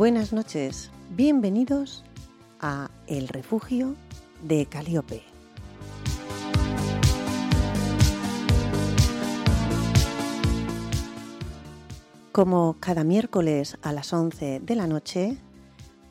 [0.00, 2.04] Buenas noches, bienvenidos
[2.58, 3.96] a El Refugio
[4.40, 5.22] de Calíope.
[12.32, 15.36] Como cada miércoles a las 11 de la noche,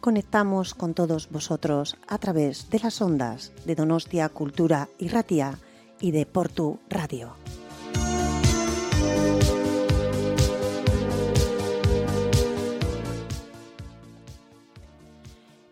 [0.02, 5.58] conectamos con todos vosotros a través de las ondas de Donostia Cultura y Ratia
[6.00, 7.34] y de Portu Radio.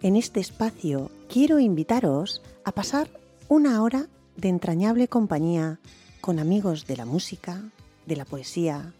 [0.04, 3.10] En este espacio quiero invitaros a pasar
[3.50, 5.80] una hora de entrañable compañía
[6.22, 7.64] con amigos de la música,
[8.06, 8.94] de la poesía,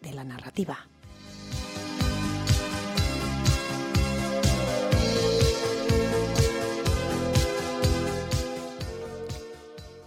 [0.00, 0.86] de la narrativa.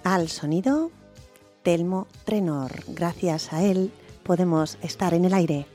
[0.05, 0.91] Al sonido,
[1.63, 2.71] Telmo Trenor.
[2.87, 3.91] Gracias a él
[4.23, 5.67] podemos estar en el aire.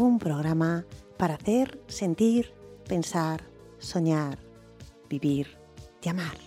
[0.00, 0.86] Un programa
[1.18, 2.54] para hacer, sentir,
[2.88, 3.44] pensar,
[3.80, 4.38] soñar,
[5.10, 5.58] vivir
[6.00, 6.38] y amar.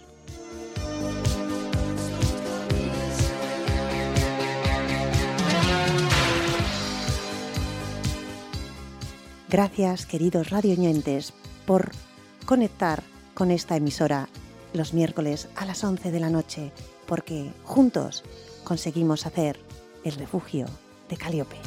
[9.47, 11.33] Gracias, queridos radioñentes,
[11.67, 11.91] por
[12.47, 13.03] conectar
[13.35, 14.29] con esta emisora
[14.73, 16.71] los miércoles a las 11 de la noche,
[17.05, 18.23] porque juntos
[18.63, 19.59] conseguimos hacer
[20.03, 20.65] el refugio
[21.07, 21.57] de Caliope.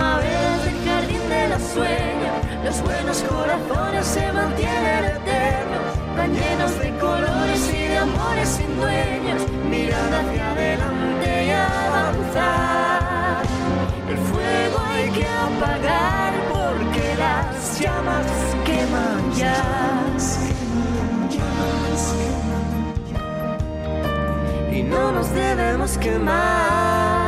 [0.00, 2.34] Primaveras del jardín de los sueños,
[2.64, 5.82] los buenos corazones se mantienen eternos,
[6.16, 13.42] tan llenos de colores y de amores sin dueños, mirando hacia adelante y avanzar.
[14.08, 18.26] El fuego hay que apagar porque las llamas
[18.64, 19.56] queman ya.
[24.72, 27.19] Y no nos debemos quemar.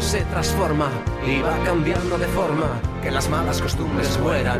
[0.00, 0.88] Se transforma
[1.26, 4.58] y va cambiando de forma, que las malas costumbres mueran.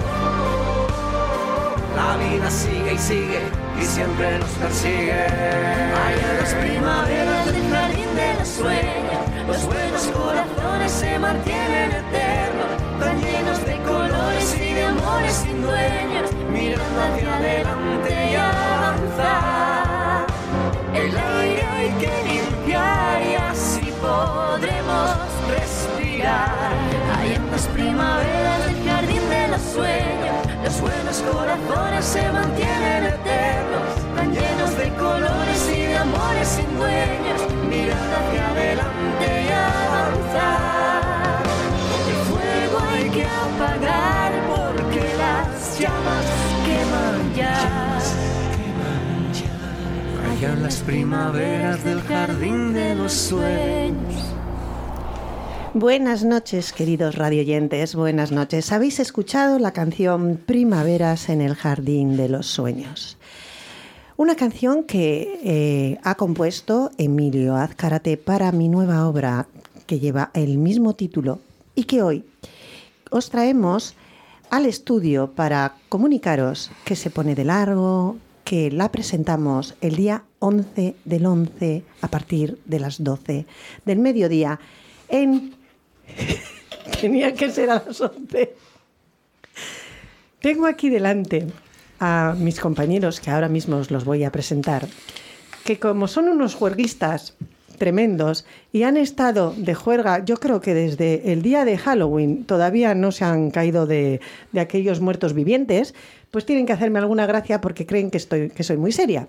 [1.96, 3.40] La vida sigue y sigue
[3.80, 5.12] y siempre nos persigue.
[5.12, 13.20] Hay las primaveras del jardín de los sueños, los buenos corazones se mantienen eternos, tan
[13.20, 18.34] llenos de colores y de amores sin dueños, mirando hacia adelante y
[24.24, 25.16] podremos
[25.50, 26.72] respirar.
[27.18, 33.88] Hay en las primaveras del jardín de los sueños, los buenos corazones se mantienen eternos,
[34.16, 39.52] tan llenos de colores y de amores sin dueños, mirando hacia adelante y
[39.88, 41.02] avanzar.
[42.10, 44.13] El fuego hay que apagar
[50.44, 54.14] Las primaveras del jardín de los sueños.
[55.72, 58.70] Buenas noches, queridos radioyentes, buenas noches.
[58.70, 63.16] Habéis escuchado la canción Primaveras en el Jardín de los Sueños.
[64.18, 69.48] Una canción que eh, ha compuesto Emilio Azcárate para mi nueva obra
[69.86, 71.40] que lleva el mismo título
[71.74, 72.22] y que hoy
[73.10, 73.96] os traemos
[74.50, 80.96] al estudio para comunicaros que se pone de largo, que la presentamos el día 11
[81.04, 83.46] del 11 a partir de las 12
[83.84, 84.60] del mediodía
[85.08, 85.54] en...
[87.00, 88.54] Tenía que ser a las 11.
[90.40, 91.46] Tengo aquí delante
[91.98, 94.86] a mis compañeros, que ahora mismo os los voy a presentar,
[95.64, 97.34] que como son unos juerguistas
[97.76, 102.94] tremendos y han estado de juerga, yo creo que desde el día de Halloween todavía
[102.94, 104.20] no se han caído de,
[104.52, 105.94] de aquellos muertos vivientes,
[106.30, 109.28] pues tienen que hacerme alguna gracia porque creen que, estoy, que soy muy seria.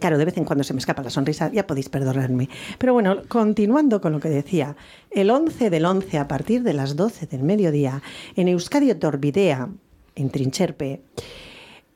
[0.00, 2.48] Claro, de vez en cuando se me escapa la sonrisa, ya podéis perdonarme.
[2.78, 4.76] Pero bueno, continuando con lo que decía,
[5.10, 8.02] el 11 del 11 a partir de las 12 del mediodía
[8.34, 9.68] en Euskadi Otorbidea,
[10.16, 11.02] en Trincherpe,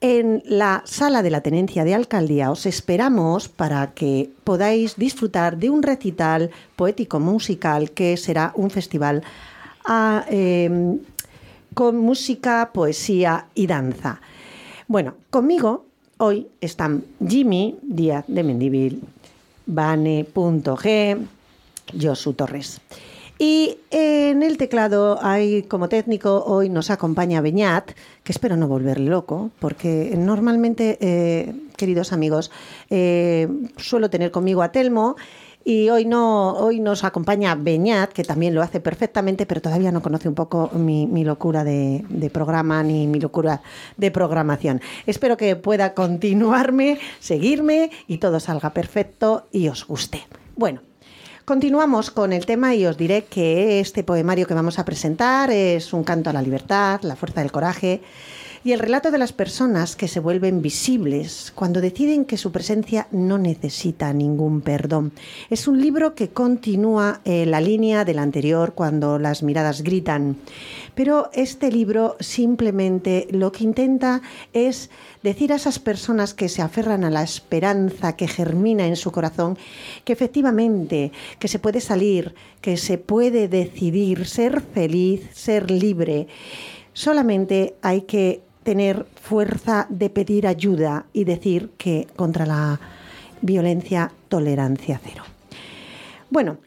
[0.00, 5.70] en la sala de la Tenencia de Alcaldía os esperamos para que podáis disfrutar de
[5.70, 9.22] un recital poético-musical que será un festival
[9.84, 10.98] a, eh,
[11.74, 14.20] con música, poesía y danza.
[14.86, 15.86] Bueno, conmigo
[16.18, 19.02] hoy están Jimmy Díaz de Mendivil,
[19.66, 21.18] Vane.g,
[22.00, 22.80] Josu Torres.
[23.38, 27.92] Y en el teclado hay como técnico, hoy nos acompaña Beñat,
[28.24, 32.50] que espero no volverle loco, porque normalmente, eh, queridos amigos,
[32.90, 35.14] eh, suelo tener conmigo a Telmo.
[35.64, 40.02] Y hoy no, hoy nos acompaña Beñat, que también lo hace perfectamente, pero todavía no
[40.02, 43.60] conoce un poco mi, mi locura de, de programa ni mi locura
[43.96, 44.80] de programación.
[45.06, 50.26] Espero que pueda continuarme, seguirme y todo salga perfecto y os guste.
[50.56, 50.80] Bueno,
[51.48, 55.94] Continuamos con el tema y os diré que este poemario que vamos a presentar es
[55.94, 58.02] un canto a la libertad, la fuerza del coraje
[58.64, 63.06] y el relato de las personas que se vuelven visibles cuando deciden que su presencia
[63.10, 65.12] no necesita ningún perdón.
[65.50, 70.36] Es un libro que continúa eh, la línea del anterior cuando las miradas gritan,
[70.94, 74.22] pero este libro simplemente lo que intenta
[74.52, 74.90] es
[75.22, 79.58] decir a esas personas que se aferran a la esperanza que germina en su corazón
[80.04, 86.28] que efectivamente que se puede salir, que se puede decidir ser feliz, ser libre.
[86.92, 92.78] Solamente hay que tener fuerza de pedir ayuda y decir que contra la
[93.40, 95.22] violencia, tolerancia cero.
[96.28, 96.58] Bueno,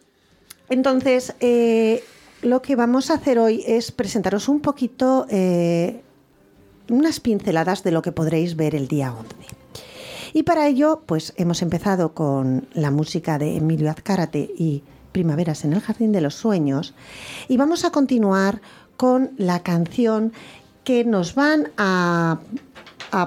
[0.68, 2.04] entonces eh,
[2.42, 6.02] lo que vamos a hacer hoy es presentaros un poquito eh,
[6.90, 9.36] unas pinceladas de lo que podréis ver el día 11.
[10.34, 14.82] Y para ello, pues hemos empezado con la música de Emilio Azcárate y
[15.12, 16.96] Primaveras en el Jardín de los Sueños
[17.48, 18.60] y vamos a continuar
[18.98, 20.32] con la canción
[20.84, 22.40] que nos van a,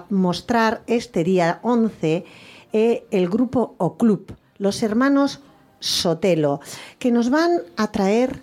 [0.09, 2.25] mostrar este día 11
[2.73, 5.41] eh, el grupo o club, los hermanos
[5.79, 6.61] Sotelo,
[6.99, 8.41] que nos van a traer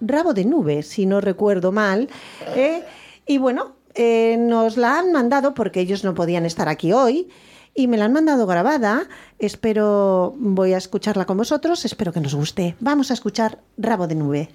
[0.00, 2.08] Rabo de Nube, si no recuerdo mal.
[2.56, 2.82] Eh,
[3.26, 7.28] y bueno, eh, nos la han mandado porque ellos no podían estar aquí hoy
[7.74, 9.08] y me la han mandado grabada.
[9.38, 12.74] Espero, voy a escucharla con vosotros, espero que nos guste.
[12.80, 14.48] Vamos a escuchar Rabo de Nube.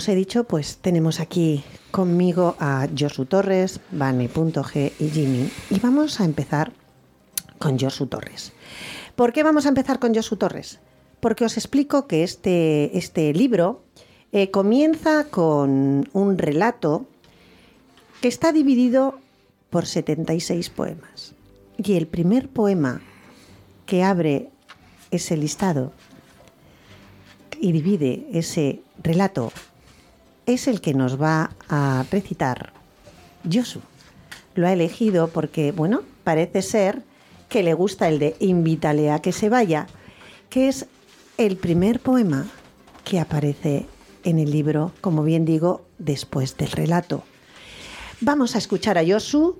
[0.00, 5.50] Os he dicho, pues tenemos aquí conmigo a Josu Torres, Vane.g y Jimmy.
[5.68, 6.72] Y vamos a empezar
[7.58, 8.52] con Josu Torres.
[9.14, 10.80] ¿Por qué vamos a empezar con Josu Torres?
[11.20, 13.82] Porque os explico que este, este libro
[14.32, 17.04] eh, comienza con un relato
[18.22, 19.18] que está dividido
[19.68, 21.34] por 76 poemas.
[21.76, 23.02] Y el primer poema
[23.84, 24.48] que abre
[25.10, 25.92] ese listado
[27.60, 29.52] y divide ese relato
[30.54, 32.72] es el que nos va a recitar
[33.50, 33.80] Josu.
[34.54, 37.02] Lo ha elegido porque, bueno, parece ser
[37.48, 39.86] que le gusta el de Invítale a que se vaya,
[40.48, 40.86] que es
[41.38, 42.46] el primer poema
[43.04, 43.86] que aparece
[44.24, 47.24] en el libro, como bien digo, después del relato.
[48.20, 49.56] Vamos a escuchar a Josu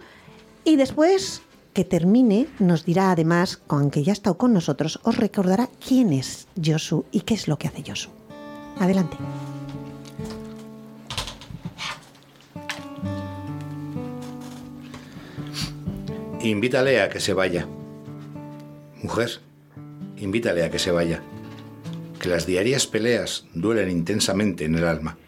[0.65, 1.43] y después
[1.73, 6.47] que termine nos dirá además, aunque ya ha estado con nosotros, os recordará quién es
[6.63, 8.11] Josu y qué es lo que hace Josu.
[8.79, 9.17] Adelante.
[16.43, 17.69] Invítale a que se vaya.
[19.03, 19.41] Mujer,
[20.17, 21.23] invítale a que se vaya.
[22.19, 25.19] Que las diarias peleas duelen intensamente en el alma.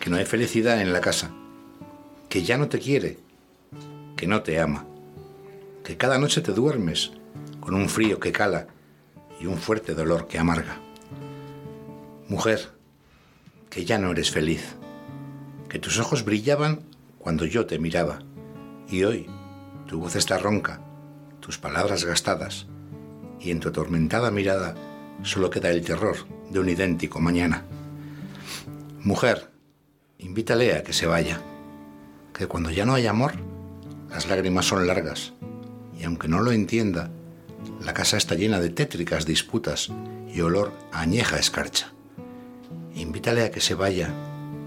[0.00, 1.30] Que no hay felicidad en la casa.
[2.30, 3.18] Que ya no te quiere.
[4.16, 4.86] Que no te ama.
[5.84, 7.12] Que cada noche te duermes
[7.60, 8.68] con un frío que cala
[9.38, 10.80] y un fuerte dolor que amarga.
[12.28, 12.70] Mujer,
[13.68, 14.74] que ya no eres feliz.
[15.68, 16.80] Que tus ojos brillaban
[17.18, 18.20] cuando yo te miraba.
[18.88, 19.28] Y hoy
[19.88, 20.80] tu voz está ronca,
[21.40, 22.66] tus palabras gastadas,
[23.40, 24.74] y en tu atormentada mirada
[25.22, 26.16] solo queda el terror
[26.50, 27.64] de un idéntico mañana.
[29.00, 29.50] Mujer,
[30.18, 31.40] invítale a que se vaya,
[32.34, 33.32] que cuando ya no hay amor,
[34.10, 35.32] las lágrimas son largas,
[35.98, 37.10] y aunque no lo entienda,
[37.82, 39.90] la casa está llena de tétricas disputas
[40.28, 41.92] y olor a añeja escarcha.
[42.94, 44.12] Invítale a que se vaya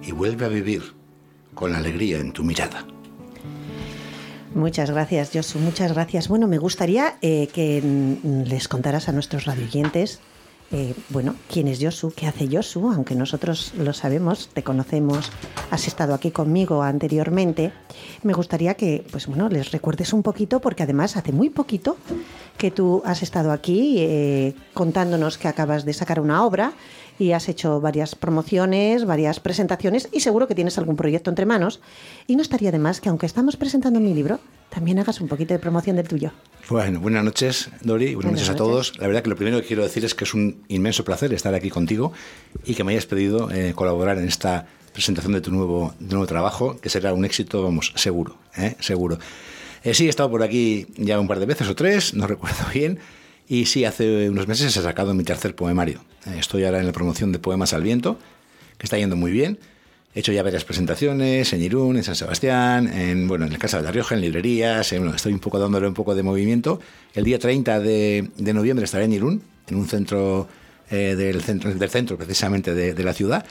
[0.02, 0.96] y vuelve a vivir
[1.54, 2.88] con la alegría en tu mirada.
[4.54, 6.28] Muchas gracias, Josu, muchas gracias.
[6.28, 7.82] Bueno, me gustaría eh, que
[8.46, 10.20] les contaras a nuestros radioyentes,
[10.74, 15.30] eh, bueno, quién es Josu, qué hace Josu, aunque nosotros lo sabemos, te conocemos,
[15.70, 17.74] has estado aquí conmigo anteriormente.
[18.24, 21.98] Me gustaría que, pues bueno, les recuerdes un poquito, porque además hace muy poquito
[22.58, 26.74] que tú has estado aquí eh, contándonos que acabas de sacar una obra
[27.20, 31.82] y has hecho varias promociones, varias presentaciones y seguro que tienes algún proyecto entre manos.
[32.28, 34.40] Y no estaría de más que, aunque estamos presentando mi libro,
[34.70, 36.32] también hagas un poquito de promoción del tuyo.
[36.70, 38.98] Bueno, buenas noches, Dori, buenas, Buenas noches a todos.
[39.00, 41.54] La verdad que lo primero que quiero decir es que es un inmenso placer estar
[41.54, 42.14] aquí contigo
[42.66, 46.28] y que me hayas pedido eh, colaborar en esta presentación de tu nuevo, de nuevo
[46.28, 48.76] trabajo, que será un éxito, vamos, seguro, ¿eh?
[48.80, 49.20] seguro.
[49.84, 52.64] Eh, sí, he estado por aquí ya un par de veces o tres, no recuerdo
[52.74, 53.00] bien,
[53.52, 56.06] y sí, hace unos meses he sacado mi tercer poemario.
[56.26, 58.18] Eh, estoy ahora en la promoción de Poemas al Viento,
[58.78, 59.60] que está yendo muy bien.
[60.16, 63.76] He hecho ya varias presentaciones en Irún, en San Sebastián, en, bueno, en el Casa
[63.76, 64.94] de la Rioja, en librerías.
[64.94, 66.80] estoy un poco dándole un poco de movimiento.
[67.14, 70.48] El día 30 de, noviembre estaré en Irún, en un centro,
[70.90, 73.46] eh, del, centro del centro precisamente de la ciudad.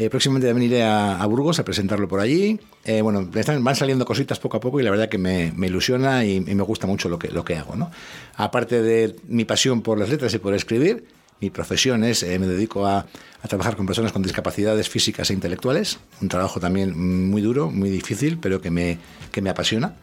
[0.00, 2.58] Eh, próximamente también iré a, a Burgos a presentarlo por allí.
[2.86, 5.66] Eh, bueno, están- van saliendo cositas poco a poco y la verdad que me, me
[5.66, 7.76] ilusiona y, y me gusta mucho lo que, lo que hago.
[7.76, 7.90] ¿no?
[8.36, 11.04] Aparte de mi pasión por las letras y por escribir,
[11.42, 13.00] mi profesión es, eh, me dedico a,
[13.42, 16.98] a trabajar con personas con discapacidades físicas e intelectuales, un trabajo también
[17.30, 18.96] muy duro, muy difícil, pero que me,
[19.30, 19.96] que me apasiona.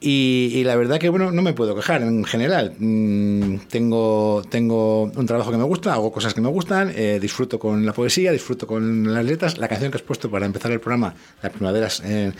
[0.00, 2.74] Y, y la verdad que bueno, no me puedo quejar en general.
[2.78, 7.58] Mm, tengo, tengo un trabajo que me gusta, hago cosas que me gustan, eh, disfruto
[7.58, 9.56] con la poesía, disfruto con las letras.
[9.58, 12.32] La canción que has puesto para empezar el programa, Las primaveras eh,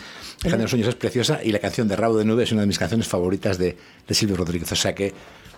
[0.43, 1.39] de los sueños, es preciosa.
[1.43, 3.75] Y la canción de Rabo de Nube es una de mis canciones favoritas de,
[4.07, 4.71] de Silvio Rodríguez.
[4.71, 5.13] O sea que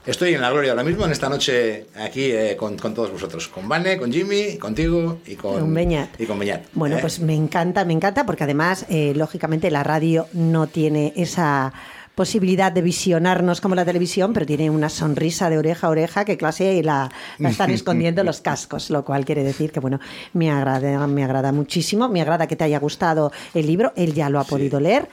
[0.07, 3.47] estoy en la gloria ahora mismo, en esta noche, aquí eh, con, con todos vosotros.
[3.49, 6.19] Con Vane, con Jimmy, contigo y con, Con Beñat.
[6.19, 7.01] Y con Beñat, Bueno, ¿eh?
[7.01, 11.73] pues me encanta, me encanta, porque además, eh, lógicamente, la radio no tiene esa
[12.15, 16.35] posibilidad de visionarnos como la televisión, pero tiene una sonrisa de oreja a oreja que
[16.35, 19.99] clase la, la están escondiendo los cascos, lo cual quiere decir que, bueno,
[20.33, 24.29] me agrada, me agrada muchísimo, me agrada que te haya gustado el libro, él ya
[24.31, 25.07] lo ha podido leer.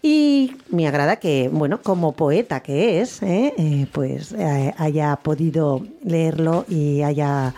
[0.00, 3.52] Y me agrada que, bueno, como poeta que es, ¿eh?
[3.58, 7.54] Eh, pues eh, haya podido leerlo y haya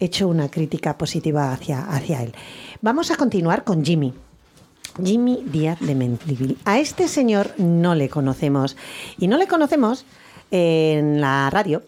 [0.00, 2.34] hecho una crítica positiva hacia, hacia él.
[2.80, 4.12] Vamos a continuar con Jimmy.
[5.02, 6.58] Jimmy Díaz de Mendivil.
[6.64, 8.76] A este señor no le conocemos.
[9.18, 10.04] Y no le conocemos
[10.50, 11.82] en la radio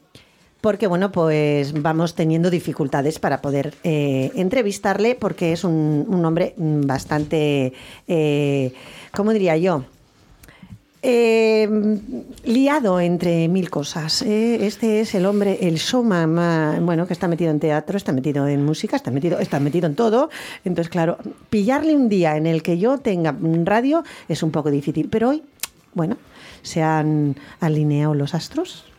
[0.64, 6.86] porque, bueno, pues vamos teniendo dificultades para poder eh, entrevistarle porque es un, hombre mm,
[6.86, 7.74] bastante,
[8.08, 8.72] eh,
[9.12, 9.84] ¿cómo diría yo?
[11.02, 11.68] Eh,
[12.44, 14.22] liado entre mil cosas.
[14.22, 18.48] Este es el hombre, el showman, más- bueno, que está metido en teatro, está metido
[18.48, 20.30] en música, está metido, está metido en todo.
[20.64, 21.18] Entonces, claro,
[21.50, 25.10] pillarle un día en el que yo tenga radio es un poco difícil.
[25.10, 25.42] Pero hoy,
[25.92, 26.16] bueno,
[26.62, 28.93] se han alineado los astros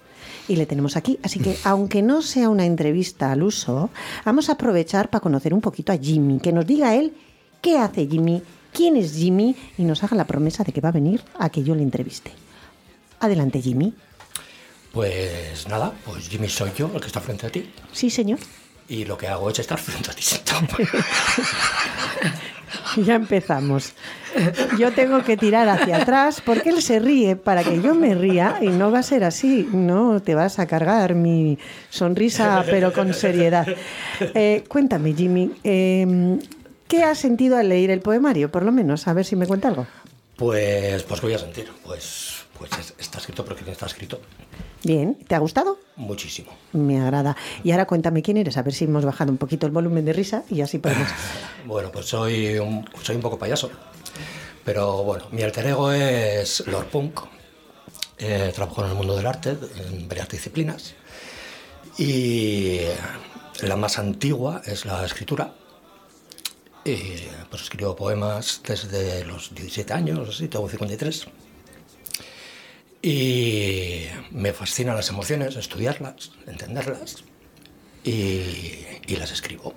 [0.47, 1.19] y le tenemos aquí.
[1.23, 3.89] Así que, aunque no sea una entrevista al uso,
[4.23, 7.13] vamos a aprovechar para conocer un poquito a Jimmy, que nos diga él
[7.61, 8.41] qué hace Jimmy,
[8.73, 11.63] quién es Jimmy y nos haga la promesa de que va a venir a que
[11.63, 12.31] yo le entreviste.
[13.19, 13.93] Adelante, Jimmy.
[14.91, 17.69] Pues nada, pues Jimmy soy yo, el que está frente a ti.
[17.91, 18.39] Sí, señor.
[18.87, 20.67] Y lo que hago es estar frente a ti sentado.
[23.05, 23.93] Ya empezamos.
[24.79, 28.57] Yo tengo que tirar hacia atrás porque él se ríe para que yo me ría
[28.61, 29.67] y no va a ser así.
[29.71, 31.57] No te vas a cargar mi
[31.89, 33.65] sonrisa, pero con seriedad.
[34.19, 36.37] Eh, cuéntame, Jimmy, eh,
[36.87, 38.51] ¿qué has sentido al leer el poemario?
[38.51, 39.87] Por lo menos, a ver si me cuenta algo.
[40.35, 41.67] Pues, pues ¿qué voy a sentir?
[41.83, 44.19] Pues, pues es- está escrito porque está escrito
[44.86, 45.80] Bien, ¿te ha gustado?
[45.96, 46.51] muchísimo.
[46.74, 47.36] Me agrada.
[47.63, 50.13] Y ahora cuéntame quién eres, a ver si hemos bajado un poquito el volumen de
[50.13, 51.08] risa y así podemos.
[51.65, 53.72] Bueno, pues soy un, soy un poco payaso.
[54.63, 57.22] Pero bueno, mi alter ego es Lord Punk.
[58.20, 60.94] Eh, trabajo en el mundo del arte, en varias disciplinas.
[61.98, 62.82] Y
[63.63, 65.56] la más antigua es la escritura.
[66.84, 66.98] Y
[67.50, 71.27] pues escribo poemas desde los 17 años, así, tengo 53.
[73.05, 77.24] Y me fascinan las emociones, estudiarlas, entenderlas.
[78.03, 78.41] Y,
[79.07, 79.74] y las escribo.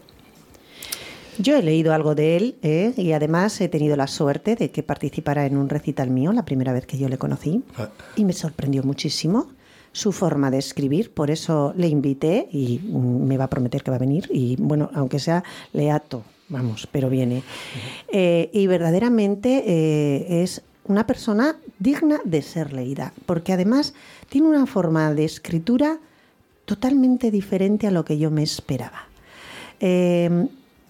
[1.39, 2.93] Yo he leído algo de él ¿eh?
[2.97, 6.73] y además he tenido la suerte de que participara en un recital mío la primera
[6.73, 7.91] vez que yo le conocí Ah.
[8.17, 9.49] y me sorprendió muchísimo
[9.93, 13.97] su forma de escribir, por eso le invité y me va a prometer que va
[13.97, 17.43] a venir y bueno, aunque sea leato, vamos, pero viene.
[18.13, 23.95] Eh, y verdaderamente eh, es una persona digna de ser leída, porque además
[24.29, 25.99] tiene una forma de escritura
[26.65, 29.07] totalmente diferente a lo que yo me esperaba.
[29.81, 30.49] Eh,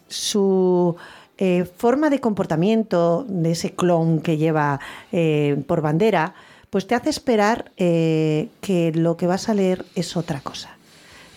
[0.08, 0.96] su
[1.36, 4.80] eh, forma de comportamiento de ese clon que lleva
[5.12, 6.34] eh, por bandera,
[6.70, 10.76] pues te hace esperar que lo que vas a leer es otra cosa.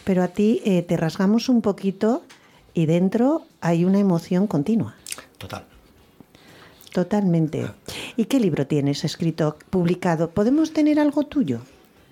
[0.04, 2.24] Pero a ti te rasgamos un poquito
[2.74, 4.96] y dentro hay una emoción continua.
[5.38, 5.71] Total.
[6.92, 7.72] Totalmente.
[8.18, 10.30] ¿Y qué libro tienes escrito, publicado?
[10.30, 11.62] ¿Podemos tener algo tuyo?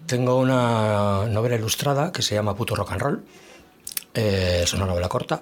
[0.05, 3.23] Tengo una novela ilustrada que se llama Puto Rock and Roll.
[4.13, 5.41] Eh, es una novela corta.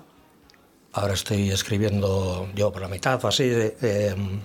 [0.94, 4.40] Ahora estoy escribiendo, yo por la mitad o así, mm,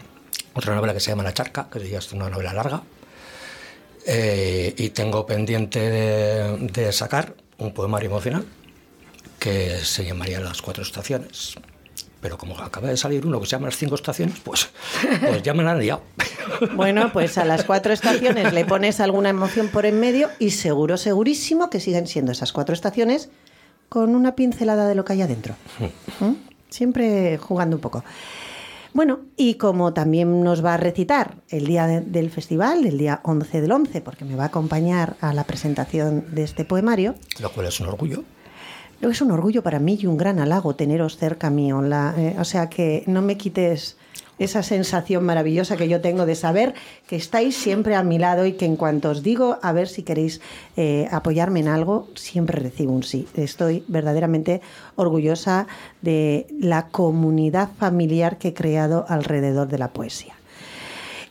[0.55, 2.83] otra novela que se llama La Charca, que ya es una novela larga.
[4.07, 8.45] Eh, y tengo pendiente de, de sacar un poemario emocional
[9.39, 11.57] que se llamaría Las Cuatro Estaciones.
[12.23, 14.71] Pero como acaba de salir uno que se llama Las Cinco Estaciones, pues,
[15.21, 16.01] pues ya me la han liado.
[16.77, 20.97] Bueno, pues a las cuatro estaciones le pones alguna emoción por en medio y seguro,
[20.97, 23.31] segurísimo que siguen siendo esas cuatro estaciones
[23.89, 25.55] con una pincelada de lo que hay adentro.
[26.21, 26.33] ¿Mm?
[26.71, 28.05] Siempre jugando un poco.
[28.95, 33.21] Bueno, y como también nos va a recitar el día de- del festival, el día
[33.25, 37.51] 11 del 11, porque me va a acompañar a la presentación de este poemario, Lo
[37.51, 38.25] cual es un orgullo.
[39.11, 41.83] Es un orgullo para mí y un gran halago teneros cerca mío.
[41.83, 43.97] La- eh, o sea, que no me quites
[44.39, 46.75] esa sensación maravillosa que yo tengo de saber
[47.07, 50.03] que estáis siempre a mi lado y que en cuanto os digo a ver si
[50.03, 50.41] queréis
[50.77, 53.29] eh, apoyarme en algo, siempre recibo un sí.
[53.35, 54.61] Estoy verdaderamente
[54.97, 55.67] orgullosa
[56.01, 60.35] de la comunidad familiar que he creado alrededor de la poesía.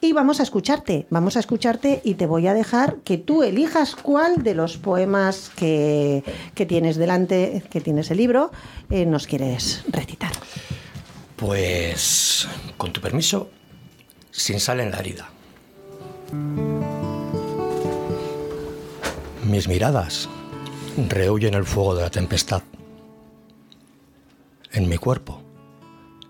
[0.03, 3.95] Y vamos a escucharte, vamos a escucharte y te voy a dejar que tú elijas
[3.95, 6.23] cuál de los poemas que,
[6.55, 8.51] que tienes delante, que tienes el libro,
[8.89, 10.31] eh, nos quieres recitar.
[11.35, 13.51] Pues, con tu permiso,
[14.31, 15.29] sin sal en la herida.
[19.45, 20.27] Mis miradas
[21.09, 22.63] rehuyen el fuego de la tempestad.
[24.71, 25.43] En mi cuerpo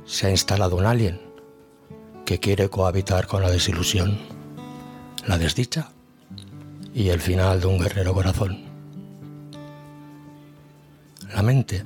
[0.03, 1.30] se ha instalado un alien
[2.31, 4.17] que quiere cohabitar con la desilusión,
[5.27, 5.91] la desdicha
[6.93, 8.57] y el final de un guerrero corazón.
[11.35, 11.83] La mente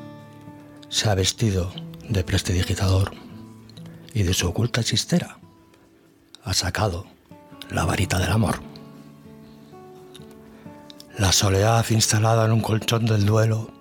[0.88, 1.74] se ha vestido
[2.08, 3.14] de prestidigitador
[4.14, 5.40] y de su oculta chistera
[6.44, 7.08] ha sacado
[7.72, 8.60] la varita del amor.
[11.18, 13.72] La soledad instalada en un colchón del duelo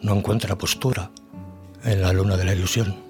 [0.00, 1.10] no encuentra postura
[1.82, 3.02] en la luna de la ilusión.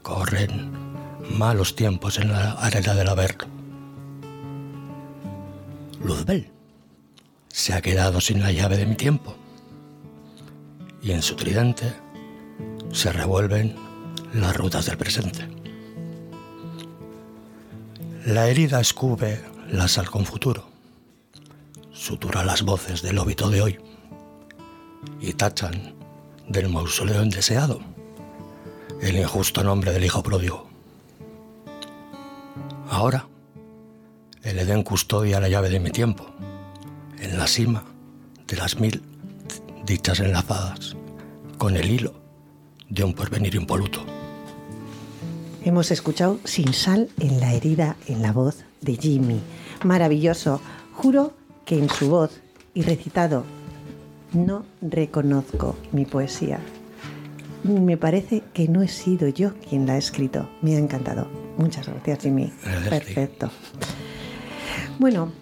[0.00, 0.85] Corren
[1.30, 3.36] malos tiempos en la arena del haber.
[6.02, 6.50] Luzbel
[7.48, 9.34] se ha quedado sin la llave de mi tiempo
[11.02, 11.92] y en su tridente
[12.92, 13.76] se revuelven
[14.34, 15.48] las rutas del presente.
[18.24, 20.68] La herida escupe la sal con futuro,
[21.92, 23.78] sutura las voces del óbito de hoy
[25.20, 25.94] y tachan
[26.48, 27.80] del mausoleo indeseado
[29.00, 30.75] el injusto nombre del hijo pródigo.
[32.96, 33.28] Ahora,
[34.42, 36.24] el Edén custodia la llave de mi tiempo,
[37.18, 37.84] en la cima
[38.46, 39.02] de las mil
[39.84, 40.96] dichas enlazadas,
[41.58, 42.14] con el hilo
[42.88, 44.00] de un porvenir impoluto.
[45.62, 49.42] Hemos escuchado Sin sal en la herida en la voz de Jimmy.
[49.84, 50.62] Maravilloso.
[50.94, 51.34] Juro
[51.66, 52.40] que en su voz
[52.72, 53.44] y recitado
[54.32, 56.60] no reconozco mi poesía.
[57.62, 60.48] Me parece que no he sido yo quien la ha escrito.
[60.62, 61.45] Me ha encantado.
[61.56, 62.52] Muchas gracias, Jimmy.
[62.62, 62.88] Gracias.
[62.90, 63.50] Perfecto.
[64.98, 65.32] Bueno,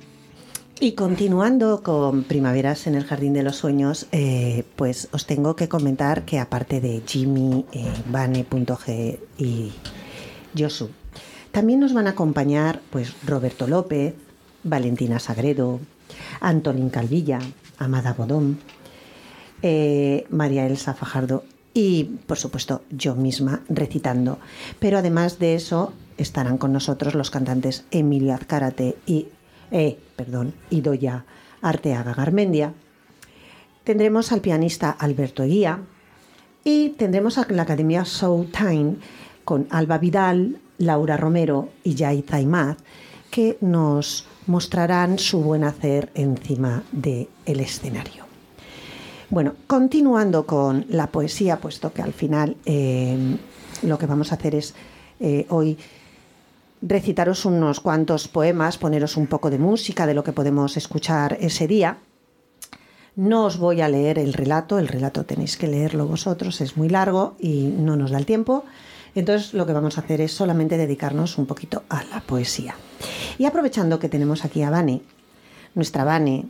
[0.81, 5.69] y continuando con Primaveras en el Jardín de los Sueños, eh, pues os tengo que
[5.69, 9.73] comentar que aparte de Jimmy, eh, Vane.g y
[10.59, 10.91] Josu,
[11.53, 14.15] también nos van a acompañar pues Roberto López,
[14.65, 15.79] Valentina Sagredo,
[16.41, 17.39] Antolín Calvilla,
[17.79, 18.59] Amada Bodón,
[19.63, 24.39] eh, María Elsa Fajardo y, por supuesto, yo misma recitando.
[24.81, 29.29] Pero además de eso, estarán con nosotros los cantantes Emilio Azcárate y,
[29.71, 31.25] eh, perdón, Idoya
[31.63, 32.75] Arteaga Garmendia.
[33.85, 35.81] Tendremos al pianista Alberto Eguía
[36.65, 38.97] y tendremos a la Academia Showtime
[39.45, 42.79] con Alba Vidal, Laura Romero y Yai Zaimaz,
[43.31, 48.25] que nos mostrarán su buen hacer encima del escenario.
[49.31, 53.37] Bueno, continuando con la poesía, puesto que al final eh,
[53.83, 54.75] lo que vamos a hacer es
[55.21, 55.77] eh, hoy
[56.87, 61.67] recitaros unos cuantos poemas, poneros un poco de música de lo que podemos escuchar ese
[61.67, 61.99] día.
[63.17, 66.89] No os voy a leer el relato, el relato tenéis que leerlo vosotros, es muy
[66.89, 68.65] largo y no nos da el tiempo.
[69.15, 72.75] Entonces lo que vamos a hacer es solamente dedicarnos un poquito a la poesía.
[73.39, 75.03] Y aprovechando que tenemos aquí a Vane,
[75.75, 76.47] nuestra Vane,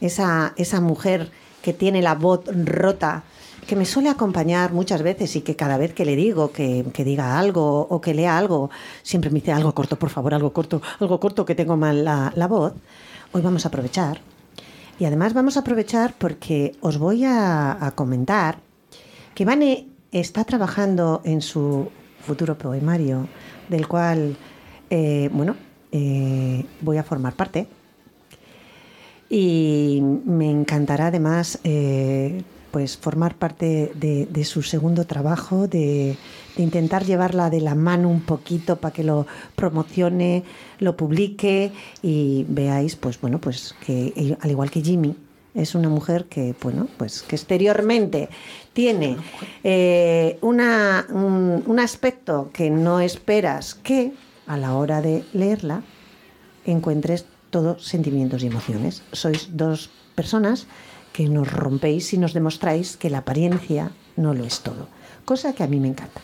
[0.00, 1.30] esa, esa mujer
[1.62, 3.22] que tiene la voz rota,
[3.70, 7.04] que me suele acompañar muchas veces y que cada vez que le digo que, que
[7.04, 8.68] diga algo o que lea algo,
[9.04, 12.46] siempre me dice algo corto, por favor, algo corto, algo corto, que tengo mal la,
[12.48, 12.72] voz.
[13.30, 14.22] Hoy vamos a aprovechar.
[14.98, 18.58] Y además vamos a aprovechar porque os voy a, a comentar
[19.36, 21.92] que Vane está trabajando en su
[22.26, 23.28] futuro poemario,
[23.68, 24.36] del cual,
[24.90, 25.54] eh, bueno,
[25.92, 27.68] eh, voy a formar parte.
[29.28, 36.16] Y me encantará además eh, pues formar parte de, de su segundo trabajo, de,
[36.56, 40.44] de intentar llevarla de la mano un poquito para que lo promocione,
[40.78, 45.14] lo publique y veáis, pues bueno, pues que al igual que Jimmy,
[45.54, 48.28] es una mujer que, bueno, pues que exteriormente
[48.72, 49.16] tiene
[49.64, 54.12] eh, una, un, un aspecto que no esperas que
[54.46, 55.82] a la hora de leerla
[56.64, 59.02] encuentres todos sentimientos y emociones.
[59.12, 60.66] Sois dos personas
[61.20, 64.88] que nos rompéis y nos demostráis que la apariencia no lo es todo,
[65.26, 66.22] cosa que a mí me encanta.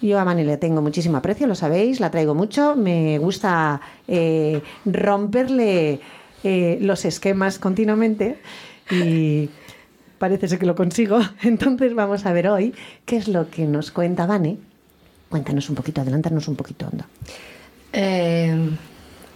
[0.00, 2.76] Yo a Mani le tengo muchísimo aprecio, lo sabéis, la traigo mucho.
[2.76, 5.98] Me gusta eh, romperle
[6.44, 8.38] eh, los esquemas continuamente
[8.92, 9.50] y
[10.18, 11.18] parece ser que lo consigo.
[11.42, 12.74] Entonces vamos a ver hoy
[13.06, 14.58] qué es lo que nos cuenta Vane.
[15.30, 17.06] Cuéntanos un poquito, adelántanos un poquito, onda.
[17.92, 18.70] Eh,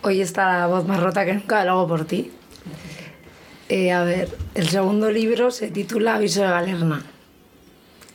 [0.03, 2.31] hoy está la voz más rota que nunca, lo hago por ti.
[3.71, 7.05] Eh, a ver, el segundo libro se titula Aviso de Galerna,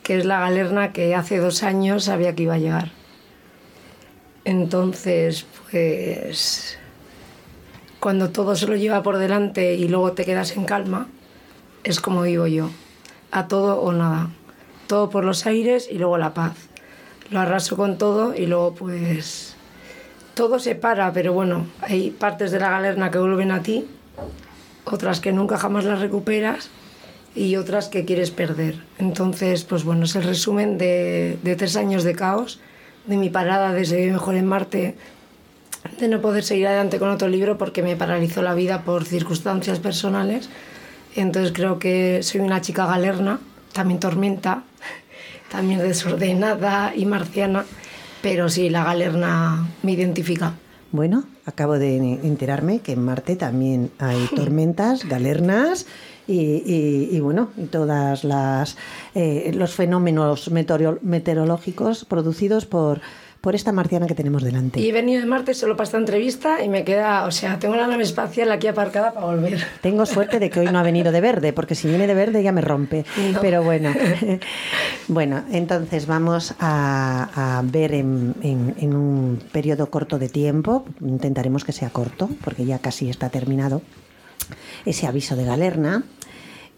[0.02, 2.90] que es la galerna que hace dos años sabía que iba a llegar.
[4.44, 6.78] Entonces, pues,
[8.00, 11.08] cuando todo se lo lleva por delante y luego te quedas en calma,
[11.84, 12.68] es como digo yo,
[13.30, 14.28] a todo o nada.
[14.88, 16.52] Todo por los aires y luego la paz.
[17.30, 19.56] Lo arraso con todo y luego pues
[20.34, 23.86] todo se para, pero bueno, hay partes de la galerna que vuelven a ti,
[24.86, 26.70] otras que nunca jamás las recuperas
[27.34, 28.76] y otras que quieres perder.
[28.98, 32.60] Entonces, pues bueno, es el resumen de, de tres años de caos,
[33.06, 34.96] de mi parada de Se vive mejor en Marte,
[35.98, 39.78] de no poder seguir adelante con otro libro porque me paralizó la vida por circunstancias
[39.80, 40.48] personales.
[41.14, 43.40] Entonces creo que soy una chica galerna,
[43.72, 44.62] también tormenta,
[45.50, 47.64] también desordenada y marciana,
[48.22, 50.54] pero sí, la galerna me identifica.
[50.92, 55.86] Bueno, acabo de enterarme que en Marte también hay tormentas, galernas
[56.26, 58.76] y, y- y, bueno, y todas las
[59.14, 63.00] eh, los fenómenos meteoro- meteorológicos producidos por
[63.46, 64.80] por esta marciana que tenemos delante.
[64.80, 67.76] Y he venido de Marte solo para esta entrevista y me queda, o sea, tengo
[67.76, 69.64] la nave espacial aquí aparcada para volver.
[69.82, 72.42] Tengo suerte de que hoy no ha venido de verde, porque si viene de verde
[72.42, 73.04] ya me rompe.
[73.32, 73.40] No.
[73.40, 73.94] Pero bueno,
[75.06, 81.62] bueno, entonces vamos a, a ver en, en- en un periodo corto de tiempo, intentaremos
[81.64, 83.80] que sea corto, porque ya casi está terminado,
[84.84, 86.02] ese aviso de Galerna.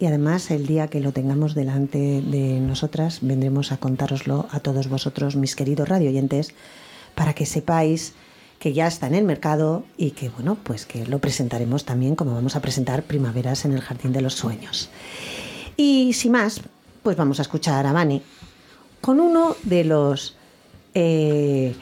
[0.01, 4.89] Y además, el día que lo tengamos delante de nosotras, vendremos a contároslo a todos
[4.89, 6.55] vosotros, mis queridos radioyentes,
[7.17, 8.15] para que sepáis
[8.61, 12.35] que ya está en el mercado y que, bueno, pues que lo presentaremos también como
[12.35, 14.89] vamos a presentar Primaveras en el Jardín de los Sueños.
[15.77, 16.61] Y sin más,
[17.03, 18.23] pues vamos a escuchar a Vani
[19.01, 20.37] con uno de los
[20.95, 21.75] eh,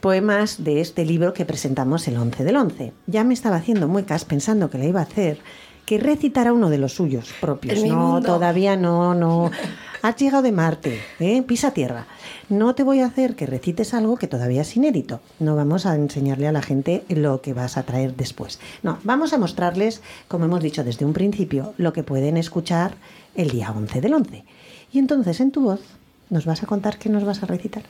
[0.00, 2.92] poemas de este libro que presentamos el 11 del 11.
[3.06, 5.38] Ya me estaba haciendo muecas pensando que le iba a hacer
[5.86, 7.78] que recitara uno de los suyos propios.
[7.82, 9.50] En No, todavía no, no.
[10.02, 11.42] Has llegado de Marte, ¿eh?
[11.42, 12.06] pisa tierra.
[12.50, 15.20] No te voy a hacer que recites algo que todavía es inédito.
[15.40, 18.60] No vamos a enseñarle a la gente lo que vas a traer después.
[18.82, 22.96] No, vamos a mostrarles, como hemos dicho desde un principio, lo que pueden escuchar
[23.34, 24.44] el día 11 del 11.
[24.92, 25.80] Y entonces en tu voz
[26.28, 27.84] nos vas a contar qué nos vas a recitar.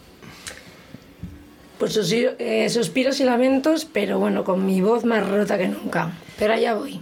[1.79, 6.13] Pues susi- eh, suspiros y lamentos, pero bueno, con mi voz más rota que nunca.
[6.39, 7.01] Pero allá voy.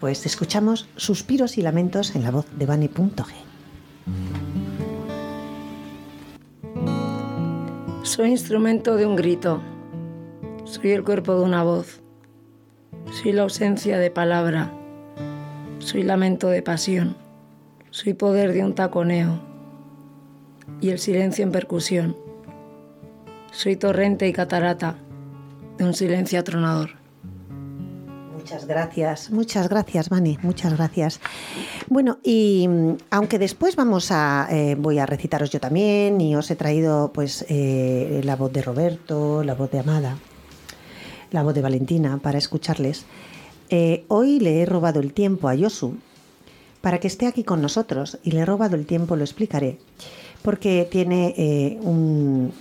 [0.00, 3.24] Pues escuchamos suspiros y lamentos en la voz de Vane.g.
[8.04, 9.60] Soy instrumento de un grito.
[10.64, 12.00] Soy el cuerpo de una voz.
[13.10, 14.72] Soy la ausencia de palabra.
[15.80, 17.16] Soy lamento de pasión.
[17.90, 19.40] Soy poder de un taconeo.
[20.80, 22.16] Y el silencio en percusión.
[23.50, 24.94] Soy torrente y catarata
[25.76, 26.97] de un silencio atronador.
[28.48, 31.20] Muchas gracias, muchas gracias, Vane, muchas gracias.
[31.86, 36.50] Bueno, y mm, aunque después vamos a, eh, voy a recitaros yo también, y os
[36.50, 40.16] he traído pues eh, la voz de Roberto, la voz de Amada,
[41.30, 43.04] la voz de Valentina para escucharles,
[43.68, 45.98] eh, hoy le he robado el tiempo a Yosu
[46.80, 49.78] para que esté aquí con nosotros, y le he robado el tiempo, lo explicaré,
[50.40, 52.54] porque tiene un,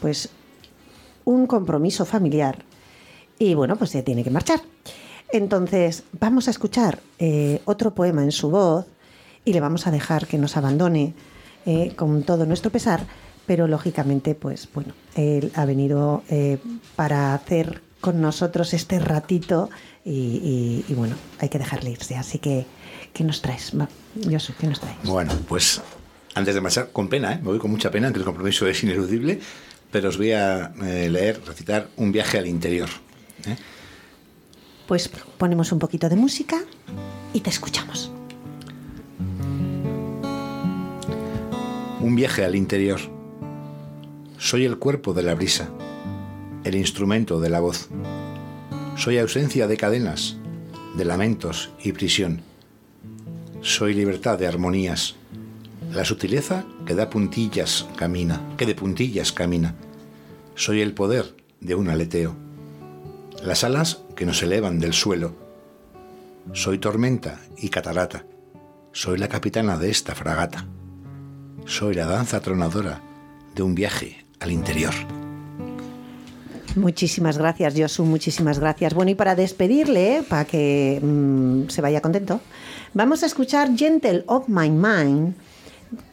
[0.00, 0.30] pues,
[1.24, 2.64] un compromiso familiar
[3.38, 4.60] y bueno, pues se tiene que marchar.
[5.32, 8.86] Entonces, vamos a escuchar eh, otro poema en su voz
[9.44, 11.14] y le vamos a dejar que nos abandone
[11.66, 13.06] eh, con todo nuestro pesar,
[13.46, 16.58] pero lógicamente, pues bueno, él ha venido eh,
[16.96, 19.70] para hacer con nosotros este ratito
[20.04, 22.16] y, bueno, hay que dejarle irse.
[22.16, 22.66] Así que,
[23.14, 23.72] ¿qué nos traes?
[24.30, 24.98] Josu, ¿qué nos traes?
[25.04, 25.80] Bueno, pues
[26.34, 27.36] antes de marchar, con pena, ¿eh?
[27.36, 29.40] me voy con mucha pena, que el compromiso es ineludible,
[29.90, 32.88] pero os voy a eh, leer, recitar un viaje al interior.
[33.46, 33.56] ¿eh?
[34.86, 36.62] Pues ponemos un poquito de música
[37.32, 38.10] y te escuchamos.
[42.00, 43.00] Un viaje al interior.
[44.36, 45.70] Soy el cuerpo de la brisa,
[46.64, 47.88] el instrumento de la voz.
[48.96, 50.36] Soy ausencia de cadenas,
[50.96, 52.42] de lamentos y prisión.
[53.62, 55.16] Soy libertad de armonías,
[55.92, 59.74] la sutileza que da puntillas camina, que de puntillas camina.
[60.54, 62.36] Soy el poder de un aleteo,
[63.42, 65.34] las alas que nos elevan del suelo.
[66.52, 68.24] Soy tormenta y catarata,
[68.92, 70.66] soy la capitana de esta fragata.
[71.66, 73.00] Soy la danza tronadora
[73.54, 74.92] de un viaje al interior.
[76.76, 78.94] Muchísimas gracias, Josu, muchísimas gracias.
[78.94, 82.40] Bueno, y para despedirle, para que mm, se vaya contento,
[82.92, 85.34] vamos a escuchar Gentle of My Mind,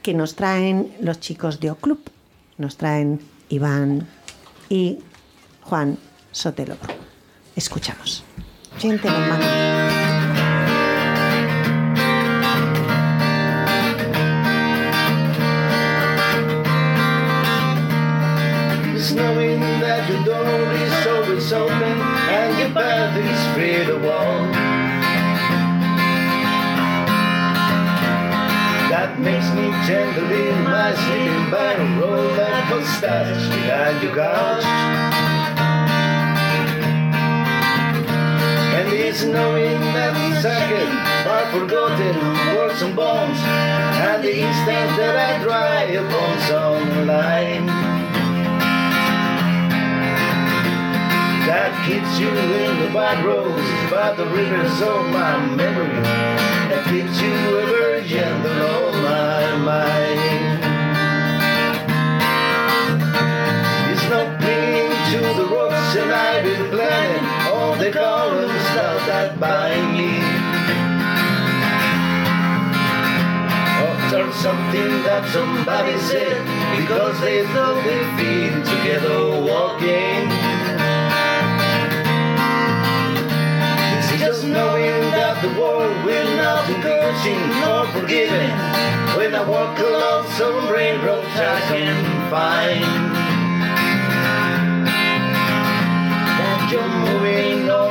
[0.01, 1.99] que nos traen los chicos de O Club.
[2.57, 4.07] Nos traen Iván
[4.69, 4.99] y
[5.63, 5.97] Juan
[6.31, 6.75] Sotelo.
[7.55, 8.23] Escuchamos.
[8.81, 8.97] My
[18.95, 24.53] It's knowing that your door is always open and your path is free to walk.
[28.89, 35.20] That makes me gentle in my sleeping bag, roll that mustache behind your couch.
[38.81, 40.89] And it's knowing that second
[41.29, 42.15] are forgotten
[42.57, 47.67] words and bones, and the instant that I dry upon some line.
[51.45, 56.01] that keeps you in the back roads by the rivers of my memory.
[56.71, 60.30] That keeps you ever gentle on my mind
[67.81, 70.13] the columns now that by me
[73.81, 76.45] oh, or something that somebody said
[76.77, 80.29] because they thought they to together walking.
[83.97, 88.53] It's just knowing that the world will not be encouraging nor forgiving.
[89.17, 93.20] When I walk along some railroads I can find.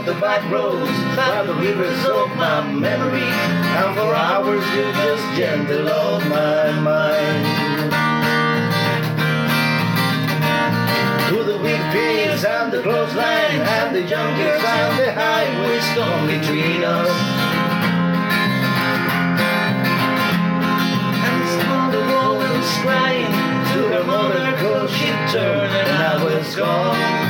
[0.04, 3.20] The back roads by the rivers of my memory.
[3.22, 7.46] And for hours you're just gentle on my mind.
[11.28, 16.84] Through the wheat fields and the clothesline and the jungles and the highways come between
[16.84, 17.10] us.
[21.28, 23.32] And some the woman's crying
[23.72, 27.29] to her mother cause she turned and I was gone.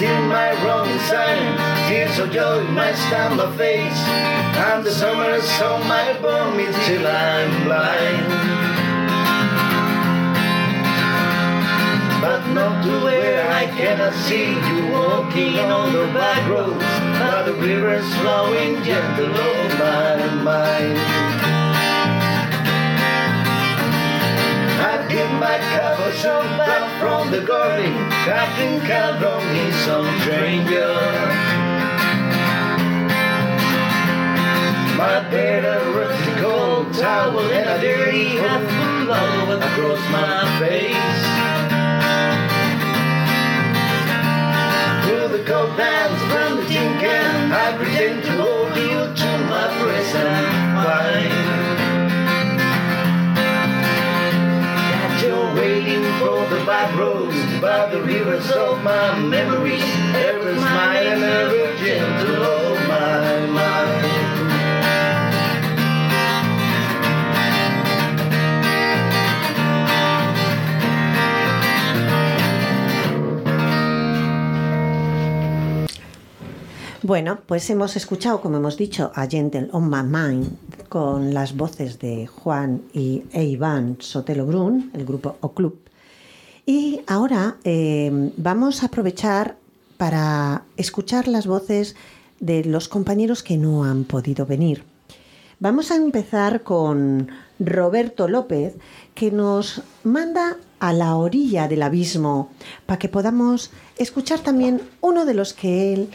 [0.00, 4.00] I still my wrong sign, tears of joy might stand my face,
[4.56, 8.70] and the summer sun might burn me till I'm blind.
[12.22, 16.82] but not to where I cannot see you walking on the back roads,
[17.20, 21.29] by the rivers flowing gentle on my mind.
[25.40, 25.58] My
[26.12, 27.94] some back from the garden,
[28.28, 30.92] Captain Calderon is some stranger.
[34.98, 41.20] My bed a rusty cold towel and a dirty hat full of across my face.
[45.06, 46.49] Through the cold dance
[58.48, 59.80] of my memory,
[60.14, 63.80] ever smiling, ever gentle my mind.
[77.02, 80.56] Bueno, pues hemos escuchado, como hemos dicho, a Gentle on My Mind
[80.88, 83.58] con las voces de Juan y e
[83.98, 85.89] Sotelo Brun, el grupo O Club.
[86.66, 89.56] Y ahora eh, vamos a aprovechar
[89.96, 91.96] para escuchar las voces
[92.38, 94.84] de los compañeros que no han podido venir.
[95.58, 98.76] Vamos a empezar con Roberto López,
[99.14, 102.48] que nos manda a la orilla del abismo
[102.86, 106.08] para que podamos escuchar también uno de los que él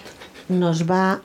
[0.49, 1.21] nos va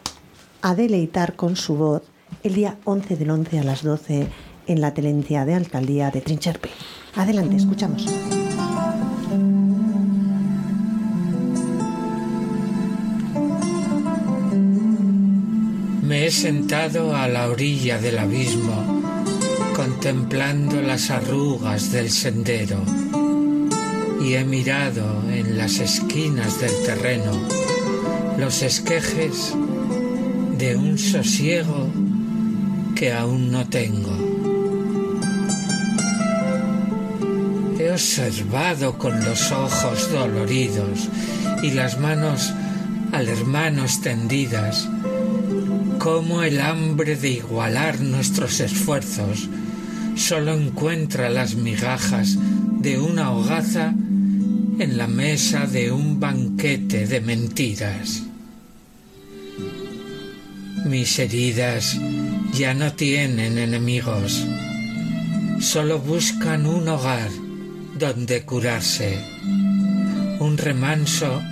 [0.60, 2.02] a deleitar con su voz
[2.42, 4.28] el día 11 del 11 a las 12
[4.66, 6.70] en la tenencia de alcaldía de Trincherpe.
[7.16, 8.06] Adelante, escuchamos.
[16.10, 19.00] Me he sentado a la orilla del abismo,
[19.76, 22.82] contemplando las arrugas del sendero,
[24.20, 27.30] y he mirado en las esquinas del terreno
[28.38, 29.54] los esquejes
[30.58, 31.88] de un sosiego
[32.96, 34.16] que aún no tengo.
[37.78, 41.08] He observado con los ojos doloridos
[41.62, 42.52] y las manos
[43.12, 44.88] al hermano extendidas
[46.00, 49.50] cómo el hambre de igualar nuestros esfuerzos
[50.16, 52.38] solo encuentra las migajas
[52.80, 53.92] de una hogaza
[54.78, 58.22] en la mesa de un banquete de mentiras.
[60.86, 61.98] Mis heridas
[62.54, 64.46] ya no tienen enemigos,
[65.60, 67.28] solo buscan un hogar
[67.98, 69.18] donde curarse,
[70.38, 71.42] un remanso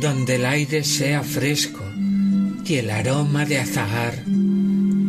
[0.00, 1.90] donde el aire sea fresco
[2.64, 4.14] y el aroma de azagar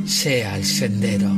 [0.05, 1.29] sea el sendero.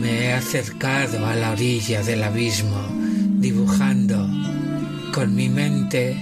[0.00, 2.86] Me he acercado a la orilla del abismo,
[3.38, 4.28] dibujando
[5.12, 6.16] con mi mente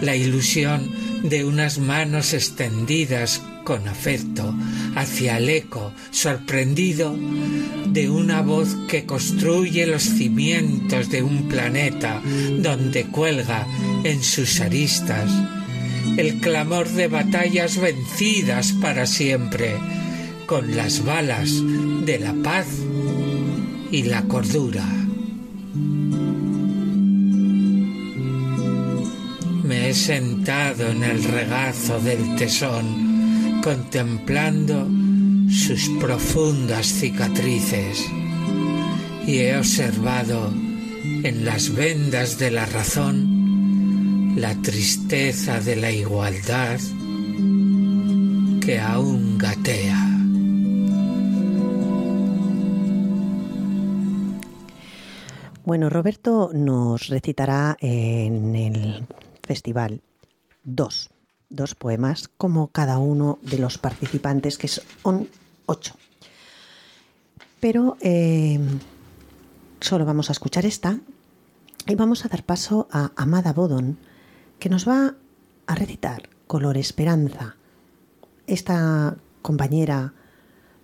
[0.00, 0.90] la ilusión
[1.22, 4.54] de unas manos extendidas con afecto
[4.94, 7.16] hacia el eco sorprendido
[7.86, 12.20] de una voz que construye los cimientos de un planeta
[12.58, 13.66] donde cuelga
[14.04, 15.30] en sus aristas
[16.16, 19.76] el clamor de batallas vencidas para siempre
[20.46, 21.50] con las balas
[22.04, 22.66] de la paz
[23.90, 24.84] y la cordura.
[29.64, 33.01] Me he sentado en el regazo del tesón,
[33.62, 34.88] contemplando
[35.48, 38.04] sus profundas cicatrices
[39.24, 40.52] y he observado
[41.22, 46.80] en las vendas de la razón la tristeza de la igualdad
[48.60, 50.08] que aún gatea.
[55.64, 59.06] Bueno, Roberto nos recitará en el
[59.44, 60.02] festival
[60.64, 61.11] dos
[61.52, 65.28] dos poemas, como cada uno de los participantes, que son
[65.66, 65.94] ocho.
[67.60, 68.58] Pero eh,
[69.80, 70.98] solo vamos a escuchar esta
[71.86, 73.98] y vamos a dar paso a Amada Bodon,
[74.58, 75.14] que nos va
[75.66, 77.56] a recitar Color Esperanza.
[78.46, 80.14] Esta compañera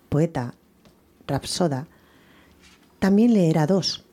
[0.09, 0.53] poeta,
[1.27, 1.87] rapsoda,
[2.99, 4.03] también leerá dos.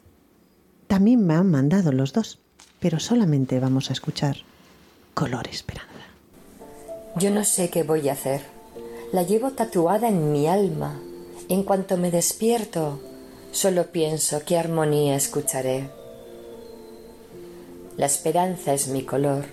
[0.86, 2.38] También me han mandado los dos,
[2.80, 4.36] pero solamente vamos a escuchar
[5.14, 5.95] Color Esperanza.
[7.18, 8.42] Yo no sé qué voy a hacer.
[9.10, 11.00] La llevo tatuada en mi alma.
[11.48, 13.00] En cuanto me despierto,
[13.52, 15.88] solo pienso qué armonía escucharé.
[17.96, 19.46] La esperanza es mi color,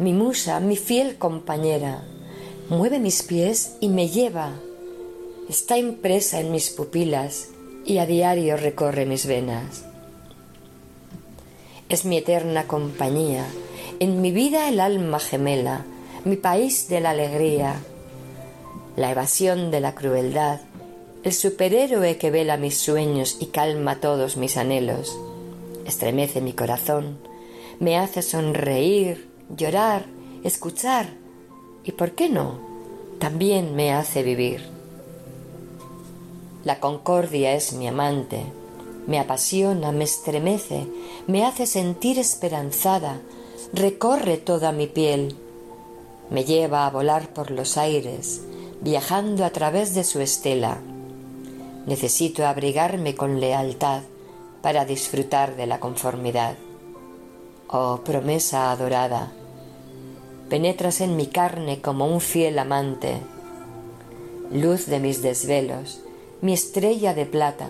[0.00, 2.02] mi musa, mi fiel compañera.
[2.70, 4.50] Mueve mis pies y me lleva.
[5.48, 7.50] Está impresa en mis pupilas
[7.84, 9.84] y a diario recorre mis venas.
[11.88, 13.46] Es mi eterna compañía,
[14.00, 15.86] en mi vida el alma gemela,
[16.26, 17.76] mi país de la alegría,
[18.96, 20.58] la evasión de la crueldad,
[21.22, 25.16] el superhéroe que vela mis sueños y calma todos mis anhelos.
[25.86, 27.16] Estremece mi corazón,
[27.78, 30.06] me hace sonreír, llorar,
[30.42, 31.10] escuchar
[31.84, 32.58] y, ¿por qué no?,
[33.20, 34.64] también me hace vivir.
[36.64, 38.42] La concordia es mi amante,
[39.06, 40.88] me apasiona, me estremece,
[41.28, 43.20] me hace sentir esperanzada,
[43.72, 45.36] recorre toda mi piel,
[46.30, 48.42] me lleva a volar por los aires,
[48.80, 50.78] viajando a través de su estela.
[51.86, 54.02] Necesito abrigarme con lealtad
[54.62, 56.56] para disfrutar de la conformidad.
[57.68, 59.32] Oh promesa adorada,
[60.48, 63.20] penetras en mi carne como un fiel amante,
[64.52, 66.00] luz de mis desvelos,
[66.40, 67.68] mi estrella de plata,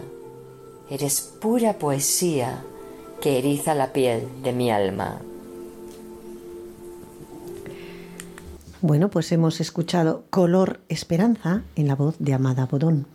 [0.91, 2.63] eres pura poesía
[3.21, 5.21] que eriza la piel de mi alma.
[8.87, 13.09] Bueno, pues hemos escuchado Color Esperanza en la voz de Amada Bodón.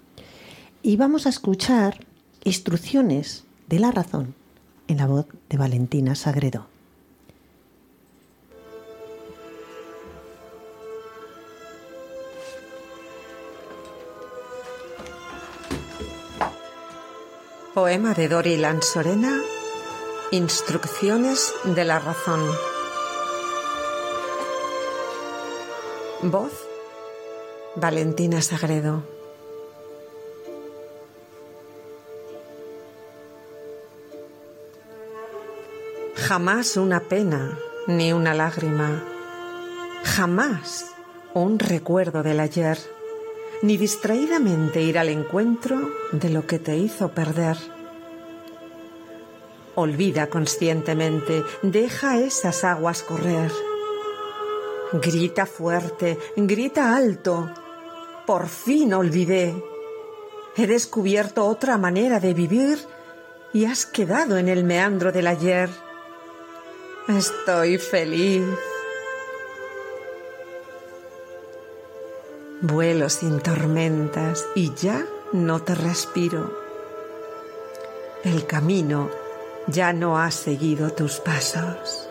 [0.81, 2.05] Y vamos a escuchar
[2.43, 4.35] Instrucciones de la Razón
[4.89, 6.67] en la voz de Valentina Sagredo.
[17.73, 19.39] Poema de Dori Lanzorena,
[20.31, 22.41] Instrucciones de la Razón.
[26.23, 26.53] Voz,
[27.75, 29.01] Valentina Sagredo.
[36.15, 37.57] Jamás una pena
[37.87, 39.03] ni una lágrima,
[40.03, 40.85] jamás
[41.33, 42.77] un recuerdo del ayer,
[43.63, 47.57] ni distraídamente ir al encuentro de lo que te hizo perder.
[49.73, 53.51] Olvida conscientemente, deja esas aguas correr.
[54.93, 57.49] Grita fuerte, grita alto.
[58.27, 59.55] Por fin olvidé.
[60.57, 62.77] He descubierto otra manera de vivir
[63.53, 65.69] y has quedado en el meandro del ayer.
[67.07, 68.43] Estoy feliz.
[72.59, 76.53] Vuelo sin tormentas y ya no te respiro.
[78.25, 79.09] El camino
[79.67, 82.10] ya no ha seguido tus pasos.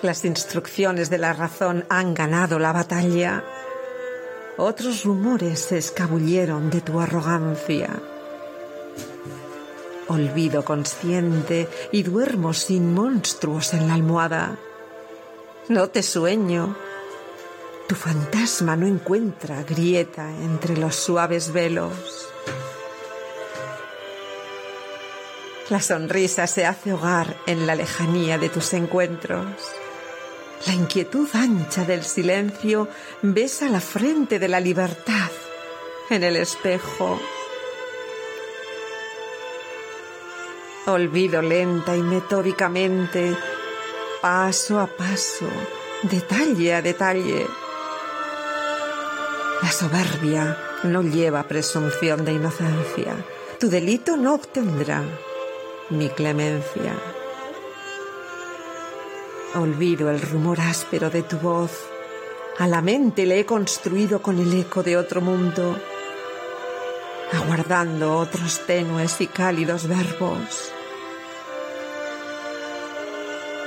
[0.00, 3.42] Las instrucciones de la razón han ganado la batalla.
[4.56, 7.90] Otros rumores se escabulleron de tu arrogancia.
[10.06, 14.56] Olvido consciente y duermo sin monstruos en la almohada.
[15.68, 16.76] No te sueño.
[17.88, 22.28] Tu fantasma no encuentra grieta entre los suaves velos.
[25.70, 29.44] La sonrisa se hace hogar en la lejanía de tus encuentros.
[30.66, 32.88] La inquietud ancha del silencio
[33.22, 35.30] besa la frente de la libertad
[36.10, 37.20] en el espejo.
[40.86, 43.36] Olvido lenta y metódicamente,
[44.20, 45.46] paso a paso,
[46.02, 47.46] detalle a detalle.
[49.62, 53.14] La soberbia no lleva presunción de inocencia.
[53.60, 55.02] Tu delito no obtendrá
[55.90, 57.17] mi clemencia.
[59.54, 61.72] Olvido el rumor áspero de tu voz.
[62.58, 65.78] A la mente le he construido con el eco de otro mundo,
[67.32, 70.72] aguardando otros tenues y cálidos verbos.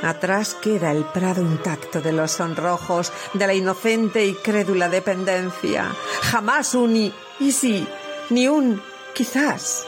[0.04, 5.86] Atrás queda el prado intacto de los sonrojos, de la inocente y crédula dependencia.
[6.22, 7.88] Jamás un y, y sí,
[8.30, 8.82] ni un
[9.14, 9.86] Quizás.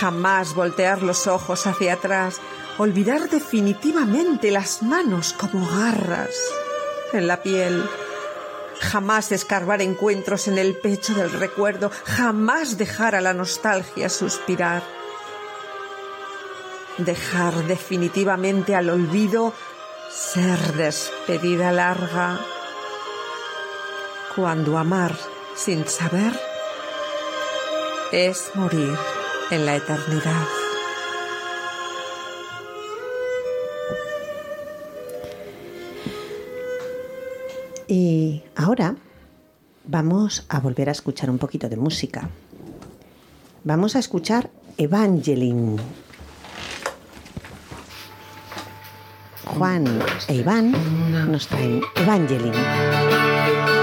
[0.00, 2.40] Jamás voltear los ojos hacia atrás,
[2.78, 6.34] olvidar definitivamente las manos como garras
[7.12, 7.82] en la piel.
[8.80, 14.82] Jamás escarbar encuentros en el pecho del recuerdo, jamás dejar a la nostalgia suspirar.
[16.98, 19.54] Dejar definitivamente al olvido
[20.10, 22.38] ser despedida larga.
[24.34, 25.16] Cuando amar
[25.54, 26.38] sin saber
[28.12, 28.96] es morir
[29.50, 30.65] en la eternidad.
[37.88, 38.96] Y ahora
[39.84, 42.28] vamos a volver a escuchar un poquito de música.
[43.64, 45.76] Vamos a escuchar Evangeline.
[49.46, 49.86] Juan
[50.28, 50.74] e Iván
[51.30, 53.75] nos traen Evangeline.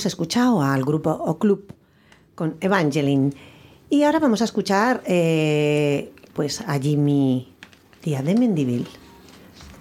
[0.00, 1.74] Hemos escuchado al grupo o club
[2.34, 3.34] con Evangeline
[3.90, 7.52] y ahora vamos a escuchar eh, pues a Jimmy
[8.02, 8.88] Díaz de Mendivil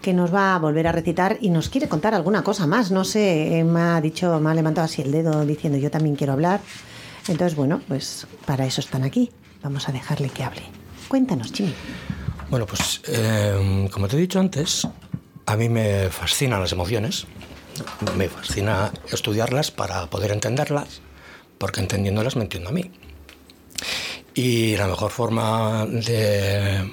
[0.01, 2.91] que nos va a volver a recitar y nos quiere contar alguna cosa más.
[2.91, 6.33] No sé, me ha dicho, me ha levantado así el dedo diciendo yo también quiero
[6.33, 6.59] hablar.
[7.29, 9.31] Entonces, bueno, pues para eso están aquí.
[9.63, 10.63] Vamos a dejarle que hable.
[11.07, 11.73] Cuéntanos, Jimmy.
[12.49, 14.85] Bueno, pues eh, como te he dicho antes,
[15.45, 17.25] a mí me fascinan las emociones,
[18.15, 21.01] me fascina estudiarlas para poder entenderlas,
[21.57, 22.91] porque entendiéndolas me entiendo a mí.
[24.33, 26.91] Y la mejor forma de,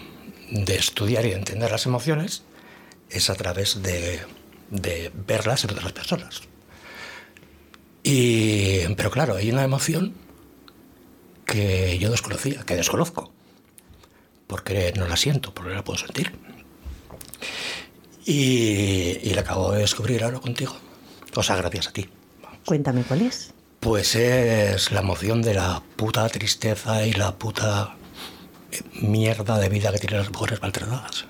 [0.51, 2.45] de estudiar y de entender las emociones
[3.11, 4.21] es a través de,
[4.71, 6.43] de verlas en otras personas.
[8.03, 10.15] Y, pero claro, hay una emoción
[11.45, 13.33] que yo desconocía, que desconozco,
[14.47, 16.33] porque no la siento, porque no la puedo sentir.
[18.27, 20.75] Y, y la acabo de descubrir ahora contigo.
[21.37, 22.09] O sea, gracias a ti.
[22.65, 23.53] Cuéntame cuál es.
[23.81, 27.95] Pues es la emoción de la puta tristeza y la puta
[28.73, 31.25] eh, mierda de vida que tienen las mujeres maltratadas.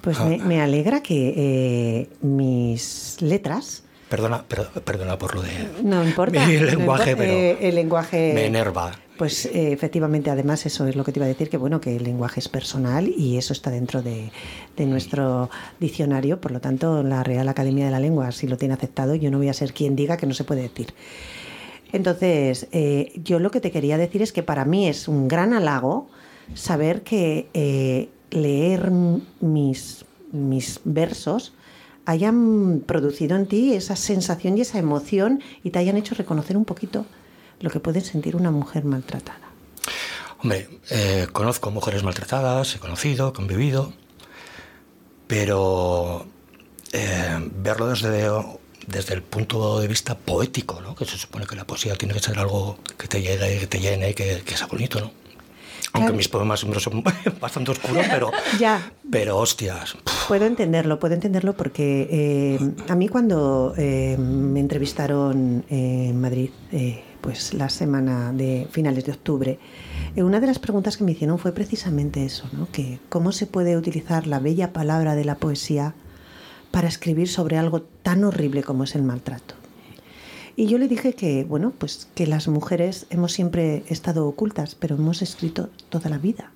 [0.00, 0.24] Pues Ah.
[0.24, 5.50] me, me alegra que eh, mis letras, Perdona, per- perdona por lo de
[5.82, 6.44] no importa.
[6.46, 8.92] mi no lenguaje, importa, pero eh, el lenguaje me enerva.
[9.16, 11.94] Pues eh, efectivamente, además eso es lo que te iba a decir, que bueno, que
[11.94, 14.32] el lenguaje es personal y eso está dentro de,
[14.76, 15.48] de nuestro
[15.78, 19.30] diccionario, por lo tanto la Real Academia de la Lengua si lo tiene aceptado, yo
[19.30, 20.92] no voy a ser quien diga que no se puede decir.
[21.92, 25.52] Entonces, eh, yo lo que te quería decir es que para mí es un gran
[25.52, 26.08] halago
[26.54, 28.90] saber que leer
[29.40, 31.52] mis, mis versos
[32.06, 36.64] hayan producido en ti esa sensación y esa emoción y te hayan hecho reconocer un
[36.64, 37.06] poquito
[37.60, 39.50] lo que puede sentir una mujer maltratada.
[40.42, 43.92] Hombre, eh, conozco mujeres maltratadas, he conocido, convivido,
[45.26, 46.26] pero
[46.92, 48.30] eh, verlo desde,
[48.86, 50.94] desde el punto de vista poético, ¿no?
[50.94, 53.80] que se supone que la poesía tiene que ser algo que te llegue, que te
[53.80, 55.19] llene, que, que sea bonito, ¿no?
[55.92, 56.16] Aunque Claro.
[56.16, 57.02] mis poemas siempre son
[57.40, 58.30] bastante oscuros, pero,
[58.60, 59.96] Ya, pero hostias,
[60.28, 67.02] Puedo entenderlo, puedo entenderlo porque eh, a mí cuando eh, me entrevistaron en Madrid, eh,
[67.20, 69.58] pues la semana de finales de octubre,
[70.16, 72.68] una de las preguntas que me hicieron fue precisamente eso, ¿no?
[72.70, 75.94] Que cómo se puede utilizar la bella palabra de la poesía
[76.70, 79.54] para escribir sobre algo tan horrible como es el maltrato.
[80.60, 84.96] Y yo le dije que, bueno, pues que las mujeres hemos siempre estado ocultas, pero
[84.96, 86.52] hemos escrito toda la vida.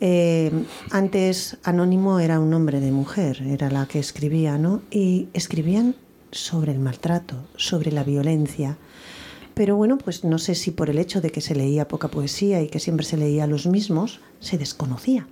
[0.00, 0.50] Eh,
[0.90, 4.80] antes Anónimo era un nombre de mujer, era la que escribía, ¿no?
[4.90, 5.94] Y escribían
[6.30, 8.78] sobre el maltrato, sobre la violencia.
[9.52, 12.62] Pero bueno, pues no sé si por el hecho de que se leía poca poesía
[12.62, 15.26] y que siempre se leía los mismos, se desconocía.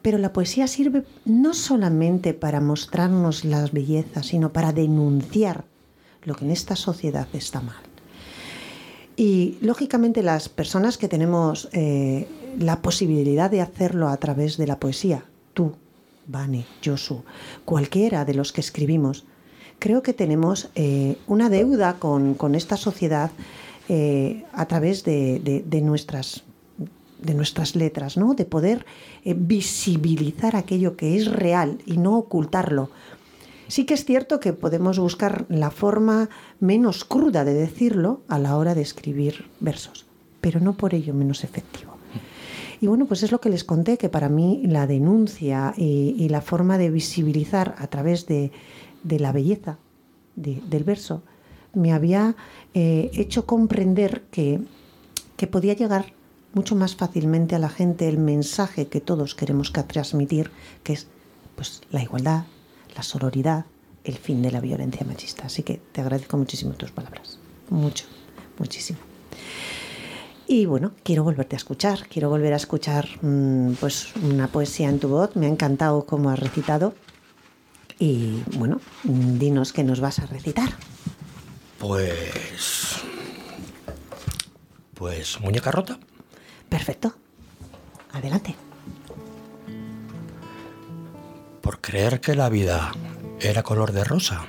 [0.00, 5.64] Pero la poesía sirve no solamente para mostrarnos las bellezas, sino para denunciar
[6.24, 7.82] lo que en esta sociedad está mal.
[9.16, 12.26] Y lógicamente las personas que tenemos eh,
[12.58, 15.72] la posibilidad de hacerlo a través de la poesía, tú,
[16.26, 17.22] Vane, Josu,
[17.64, 19.24] cualquiera de los que escribimos,
[19.78, 23.30] creo que tenemos eh, una deuda con, con esta sociedad
[23.88, 26.44] eh, a través de, de- nuestras
[27.20, 28.32] de nuestras letras, ¿no?
[28.32, 28.86] De poder
[29.24, 32.88] visibilizar aquello que es real y no ocultarlo.
[33.70, 38.56] Sí que es cierto que podemos buscar la forma menos cruda de decirlo a la
[38.56, 40.06] hora de escribir versos,
[40.40, 41.92] pero no por ello menos efectivo.
[42.80, 46.40] Y bueno, pues es lo que les conté, que para mí la denuncia y, la
[46.40, 48.50] forma de visibilizar a través de,
[49.04, 49.78] la belleza
[50.34, 51.22] de- del verso
[51.72, 52.34] me había
[52.74, 54.60] eh, hecho comprender que,
[55.48, 56.12] podía llegar
[56.54, 60.50] mucho más fácilmente a la gente el mensaje que todos queremos que transmitir,
[60.82, 61.06] que es
[61.54, 62.44] pues la igualdad,
[62.94, 63.66] la sororidad,
[64.04, 65.46] el fin de la violencia machista.
[65.46, 67.38] Así que te agradezco muchísimo tus palabras.
[67.68, 68.06] Mucho,
[68.58, 68.98] muchísimo.
[70.46, 74.98] Y bueno, quiero volverte a escuchar, quiero volver a escuchar mm, pues una poesía en
[74.98, 75.36] tu voz.
[75.36, 76.94] Me ha encantado cómo has recitado.
[77.98, 80.70] Y bueno, dinos qué nos vas a recitar.
[81.78, 82.96] pues...
[84.94, 85.98] Pues muñeca rota.
[86.68, 87.14] Perfecto.
[88.12, 88.54] Adelante.
[91.60, 92.92] Por creer que la vida
[93.38, 94.46] era color de rosa,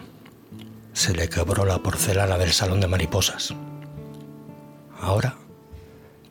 [0.94, 3.54] se le quebró la porcelana del salón de mariposas.
[5.00, 5.36] Ahora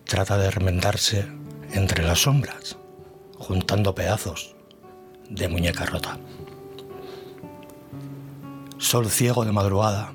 [0.04, 1.26] trata de remendarse
[1.72, 2.76] entre las sombras,
[3.38, 4.56] juntando pedazos
[5.28, 6.18] de muñeca rota.
[8.78, 10.14] Sol ciego de madrugada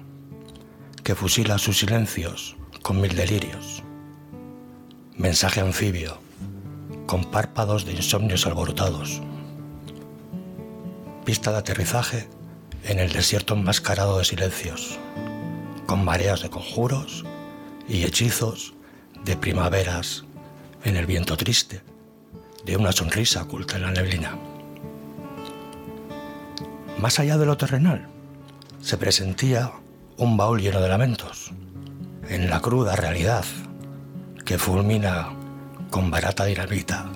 [1.04, 3.84] que fusila sus silencios con mil delirios.
[5.16, 6.18] Mensaje anfibio
[7.06, 9.22] con párpados de insomnios alborotados
[11.26, 12.30] pista de aterrizaje
[12.84, 15.00] en el desierto enmascarado de silencios,
[15.88, 17.26] con mareas de conjuros
[17.90, 18.76] y hechizos
[19.24, 20.24] de primaveras
[20.84, 21.82] en el viento triste
[22.64, 24.38] de una sonrisa oculta en la neblina.
[27.00, 28.08] Más allá de lo terrenal,
[28.80, 29.72] se presentía
[30.18, 31.52] un baúl lleno de lamentos,
[32.30, 33.46] en la cruda realidad
[34.46, 35.30] que fulmina
[35.90, 37.12] con barata dinamita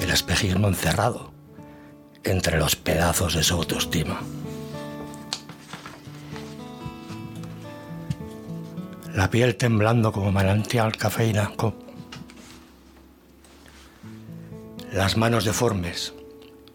[0.00, 1.33] el espejismo encerrado
[2.24, 4.20] entre los pedazos de su autoestima.
[9.14, 11.52] La piel temblando como manantial cafeína.
[11.56, 11.74] co-
[14.92, 16.14] Las manos deformes,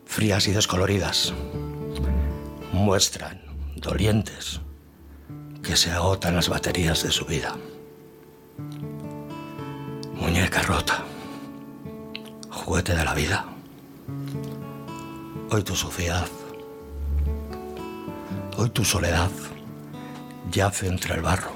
[0.06, 1.34] frías y descoloridas,
[2.74, 3.42] muestran,
[3.78, 4.60] dolientes,
[5.64, 7.56] que se agotan las baterías de su vida.
[10.16, 11.04] Muñeca rota,
[12.50, 13.46] juguete de la vida.
[15.52, 16.28] Hoy tu suciedad,
[18.56, 19.32] hoy tu soledad
[20.52, 21.50] yace entre el barro,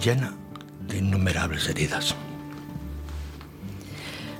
[0.00, 0.32] llena
[0.86, 2.14] de innumerables heridas.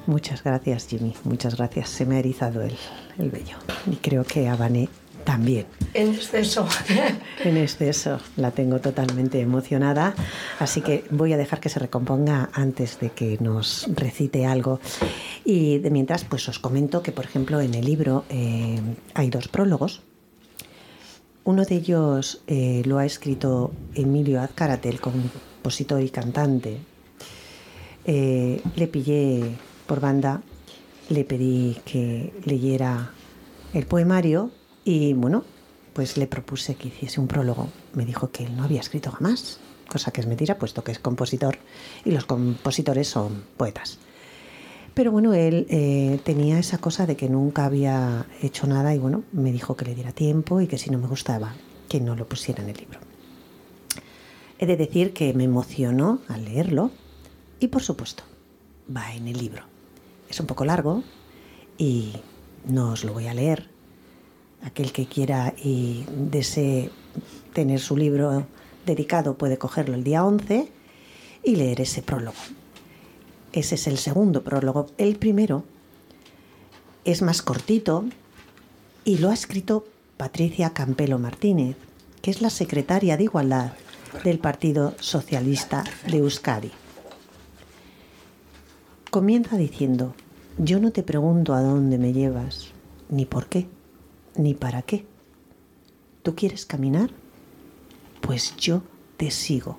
[0.06, 1.16] Muchas gracias, Jimmy.
[1.24, 1.88] Muchas gracias.
[1.88, 2.76] Se me ha erizado el,
[3.18, 3.56] el vello.
[3.90, 4.88] Y creo que a Vané
[5.24, 5.66] también.
[5.94, 6.68] En exceso.
[7.44, 8.20] En exceso.
[8.36, 10.14] La tengo totalmente emocionada.
[10.58, 14.80] Así que voy a dejar que se recomponga antes de que nos recite algo.
[15.44, 18.80] Y de mientras, pues os comento que, por ejemplo, en el libro eh,
[19.14, 20.02] hay dos prólogos.
[21.44, 26.78] Uno de ellos eh, lo ha escrito Emilio Azcárate, el compositor y cantante.
[28.06, 29.56] Eh, le pillé
[29.86, 30.40] por banda,
[31.10, 33.10] le pedí que leyera
[33.74, 34.50] el poemario
[34.84, 35.44] y bueno,
[35.92, 37.68] pues le propuse que hiciese un prólogo.
[37.94, 39.58] Me dijo que él no había escrito jamás,
[39.88, 41.58] cosa que es mentira, puesto que es compositor
[42.04, 43.98] y los compositores son poetas.
[44.94, 49.24] Pero bueno, él eh, tenía esa cosa de que nunca había hecho nada y bueno,
[49.32, 51.54] me dijo que le diera tiempo y que si no me gustaba,
[51.88, 53.00] que no lo pusiera en el libro.
[54.58, 56.92] He de decir que me emocionó al leerlo
[57.58, 58.22] y por supuesto,
[58.94, 59.64] va en el libro.
[60.28, 61.02] Es un poco largo
[61.76, 62.12] y
[62.66, 63.73] no os lo voy a leer.
[64.64, 66.90] Aquel que quiera y desee
[67.52, 68.46] tener su libro
[68.86, 70.68] dedicado puede cogerlo el día 11
[71.44, 72.36] y leer ese prólogo.
[73.52, 74.86] Ese es el segundo prólogo.
[74.98, 75.64] El primero
[77.04, 78.04] es más cortito
[79.04, 79.86] y lo ha escrito
[80.16, 81.76] Patricia Campelo Martínez,
[82.22, 83.72] que es la secretaria de Igualdad
[84.24, 86.70] del Partido Socialista de Euskadi.
[89.10, 90.14] Comienza diciendo,
[90.58, 92.68] yo no te pregunto a dónde me llevas,
[93.08, 93.66] ni por qué,
[94.36, 95.06] ni para qué.
[96.22, 97.10] ¿Tú quieres caminar?
[98.20, 98.82] Pues yo
[99.16, 99.78] te sigo.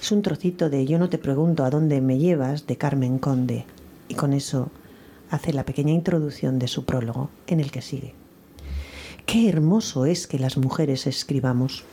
[0.00, 3.64] Es un trocito de Yo no te pregunto a dónde me llevas de Carmen Conde
[4.08, 4.70] y con eso
[5.30, 8.14] hace la pequeña introducción de su prólogo en el que sigue.
[9.24, 11.84] Qué hermoso es que las mujeres escribamos.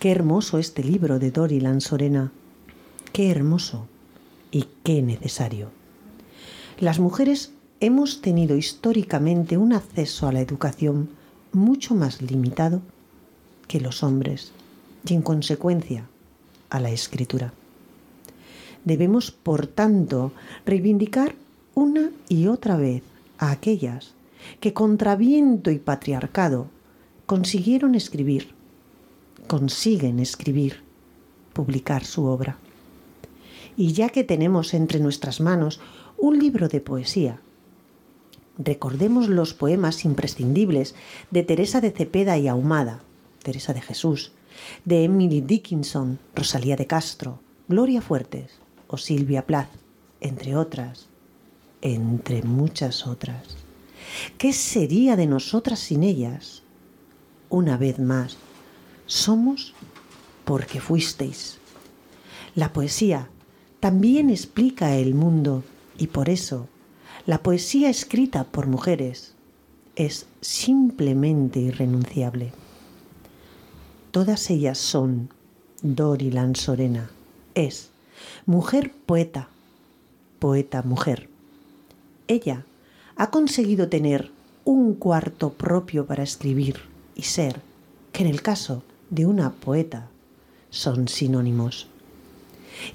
[0.00, 2.32] Qué hermoso este libro de Dori Lansorena.
[3.12, 3.86] Qué hermoso
[4.50, 5.70] y qué necesario.
[6.80, 11.10] Las mujeres hemos tenido históricamente un acceso a la educación
[11.52, 12.82] mucho más limitado
[13.68, 14.52] que los hombres
[15.06, 16.08] y en consecuencia
[16.70, 17.52] a la escritura.
[18.84, 20.32] Debemos, por tanto,
[20.66, 21.34] reivindicar
[21.74, 23.02] una y otra vez
[23.38, 24.14] a aquellas
[24.60, 26.68] que contra viento y patriarcado
[27.26, 28.48] consiguieron escribir,
[29.46, 30.82] consiguen escribir,
[31.52, 32.58] publicar su obra.
[33.76, 35.80] Y ya que tenemos entre nuestras manos
[36.16, 37.40] un libro de poesía,
[38.58, 40.94] recordemos los poemas imprescindibles
[41.30, 43.02] de Teresa de Cepeda y Ahumada,
[43.42, 44.32] Teresa de Jesús,
[44.84, 49.70] de Emily Dickinson, Rosalía de Castro, Gloria Fuertes o Silvia Plath,
[50.20, 51.06] entre otras,
[51.80, 53.56] entre muchas otras.
[54.36, 56.62] ¿Qué sería de nosotras sin ellas?
[57.50, 58.36] Una vez más,
[59.06, 59.74] somos
[60.44, 61.58] porque fuisteis.
[62.54, 63.28] La poesía
[63.80, 65.62] también explica el mundo
[65.96, 66.68] y por eso
[67.28, 69.34] la poesía escrita por mujeres
[69.96, 72.52] es simplemente irrenunciable.
[74.12, 75.28] Todas ellas son
[75.82, 77.10] Dori Lansorena,
[77.54, 77.90] es
[78.46, 79.50] mujer poeta,
[80.38, 81.28] poeta mujer.
[82.28, 82.64] Ella
[83.16, 84.30] ha conseguido tener
[84.64, 86.80] un cuarto propio para escribir
[87.14, 87.60] y ser,
[88.10, 90.08] que en el caso de una poeta
[90.70, 91.88] son sinónimos.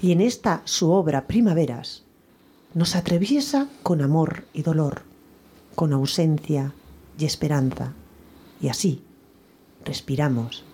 [0.02, 2.03] Y en esta su obra Primaveras
[2.74, 5.02] nos atraviesa con amor y dolor,
[5.74, 6.72] con ausencia
[7.18, 7.92] y esperanza,
[8.60, 9.02] y así
[9.84, 10.64] respiramos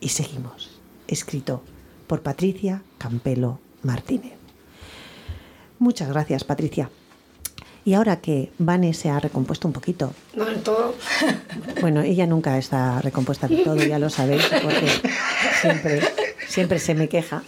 [0.00, 0.70] y seguimos.
[1.06, 1.62] Escrito
[2.06, 4.32] por Patricia Campelo Martínez.
[5.78, 6.90] Muchas gracias, Patricia.
[7.84, 10.94] Y ahora que Vane se ha recompuesto un poquito, No del todo.
[11.80, 14.88] bueno, ella nunca está recompuesta del todo, ya lo sabéis, porque
[15.60, 16.00] siempre,
[16.46, 17.42] siempre se me queja.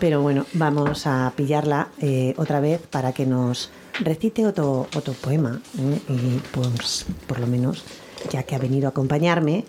[0.00, 3.70] Pero bueno, vamos a pillarla eh, otra vez para que nos
[4.00, 5.60] recite otro, otro poema.
[5.78, 5.98] ¿eh?
[6.08, 7.84] Y pues, por lo menos,
[8.30, 9.64] ya que ha venido a acompañarme,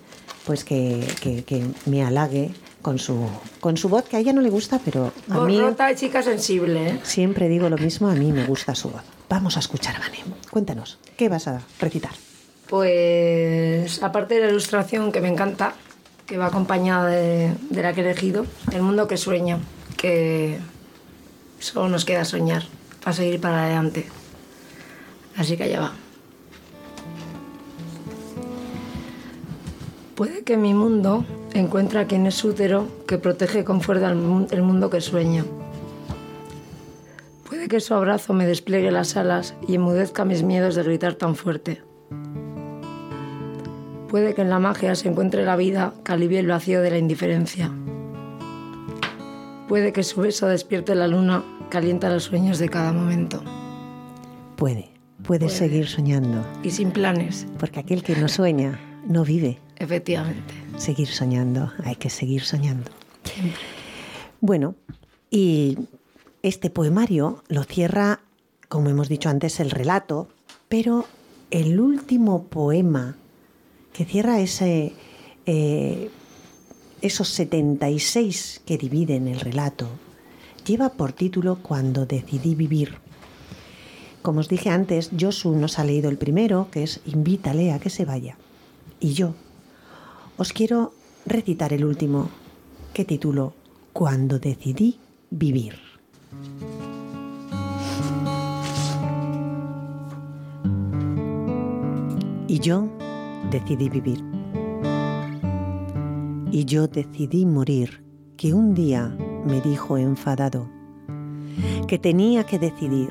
[0.45, 2.51] pues que, que- que me halague
[2.81, 3.27] con su,
[3.59, 5.95] con su voz, que a ella no le gusta, pero a Voz mí rota de
[5.95, 6.99] chica sensible, ¿eh?
[7.03, 9.03] siempre digo lo mismo, a mí me gusta su voz.
[9.29, 10.23] Vamos a escuchar a Vane.
[10.49, 12.11] Cuéntanos, ¿qué vas a recitar?
[12.67, 15.73] Pues aparte de la ilustración que me encanta,
[16.25, 19.59] que va acompañada de, de la que he elegido, El mundo que sueña,
[20.01, 20.57] que
[21.59, 22.63] solo nos queda soñar
[23.03, 24.07] para seguir para adelante.
[25.37, 25.91] Así que allá va.
[30.15, 31.23] Puede que mi mundo
[31.53, 35.45] encuentre a quien es útero que protege con fuerza el mu- el mundo que sueña.
[37.47, 41.35] Puede que su abrazo me despliegue las alas y enmudezca mis miedos de gritar tan
[41.35, 41.81] fuerte.
[44.09, 46.97] Puede que en la magia se encuentre la vida que alivie el vacío de la
[46.97, 47.71] indiferencia.
[49.71, 53.41] Puede que su beso despierte la luna que alienta los sueños de cada momento.
[54.57, 54.89] puede,
[55.23, 55.57] puede Puede.
[55.57, 56.45] seguir soñando.
[56.61, 59.59] Y sin planes, Porque aquel que no sueña, no vive.
[59.77, 60.53] efectivamente.
[60.75, 62.91] Seguir soñando, hay que seguir soñando.
[64.41, 64.75] Bueno,
[65.29, 65.77] y
[66.43, 68.19] este poemario lo cierra,
[68.67, 70.27] como hemos dicho antes, el relato,
[70.67, 71.05] pero
[71.49, 73.15] el último poema
[73.93, 74.91] que cierra ese,
[75.45, 76.09] eh,
[77.01, 79.87] esos 76 que dividen el relato
[80.65, 82.99] lleva por título Cuando decidí vivir.
[84.21, 87.89] Como os dije antes, Josu nos ha leído el primero, que es Invítale a que
[87.89, 88.37] se vaya.
[88.99, 89.33] Y yo
[90.37, 90.93] os quiero
[91.25, 92.29] recitar el último,
[92.93, 93.53] que titulo
[93.93, 94.99] Cuando decidí
[95.29, 95.75] vivir.
[102.47, 102.89] Y yo
[103.49, 104.40] decidí vivir.
[106.51, 108.03] Y yo decidí morir,
[108.35, 110.67] que un día me dijo enfadado
[111.87, 113.09] que tenía que decidir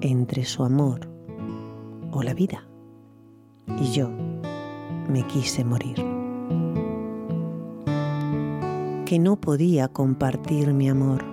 [0.00, 1.08] entre su amor
[2.12, 2.64] o la vida.
[3.80, 4.08] Y yo
[5.08, 5.96] me quise morir.
[9.04, 11.24] Que no podía compartir mi amor.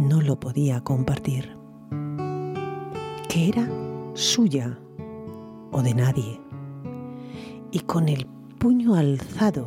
[0.00, 1.56] No lo podía compartir.
[3.28, 3.68] Que era
[4.12, 4.78] suya
[5.70, 6.40] o de nadie.
[7.70, 8.26] Y con el
[8.62, 9.66] puño alzado,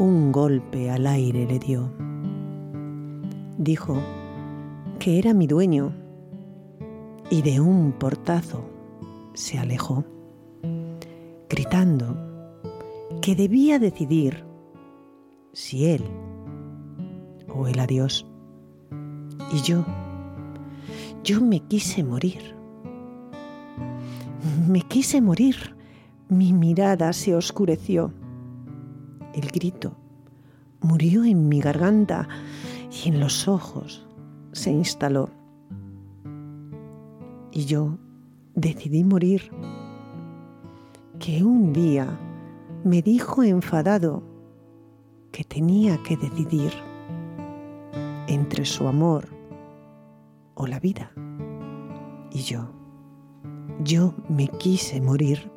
[0.00, 1.92] un golpe al aire le dio.
[3.56, 4.02] Dijo
[4.98, 5.92] que era mi dueño
[7.30, 8.68] y de un portazo
[9.32, 10.04] se alejó,
[11.48, 12.16] gritando
[13.22, 14.44] que debía decidir
[15.52, 16.02] si él
[17.46, 18.26] o el adiós.
[19.52, 19.84] Y yo,
[21.22, 22.56] yo me quise morir.
[24.66, 25.77] Me quise morir.
[26.28, 28.12] Mi mirada se oscureció.
[29.32, 29.96] El grito
[30.80, 32.28] murió en mi garganta
[32.90, 34.06] y en los ojos
[34.52, 35.30] se instaló.
[37.50, 37.98] Y yo
[38.54, 39.50] decidí morir.
[41.18, 42.18] Que un día
[42.84, 44.22] me dijo enfadado
[45.32, 46.72] que tenía que decidir
[48.28, 49.28] entre su amor
[50.54, 51.10] o la vida.
[52.30, 52.70] Y yo,
[53.82, 55.50] yo me quise morir.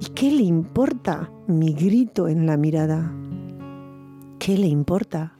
[0.00, 3.12] ¿Y qué le importa mi grito en la mirada?
[4.38, 5.38] ¿Qué le importa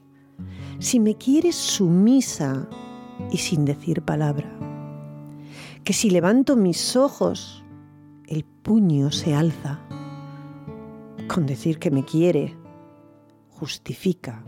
[0.79, 2.69] si me quieres sumisa
[3.31, 4.51] y sin decir palabra?
[5.83, 7.65] Que si levanto mis ojos,
[8.27, 9.81] el puño se alza.
[11.29, 12.57] Con decir que me quiere,
[13.51, 14.45] justifica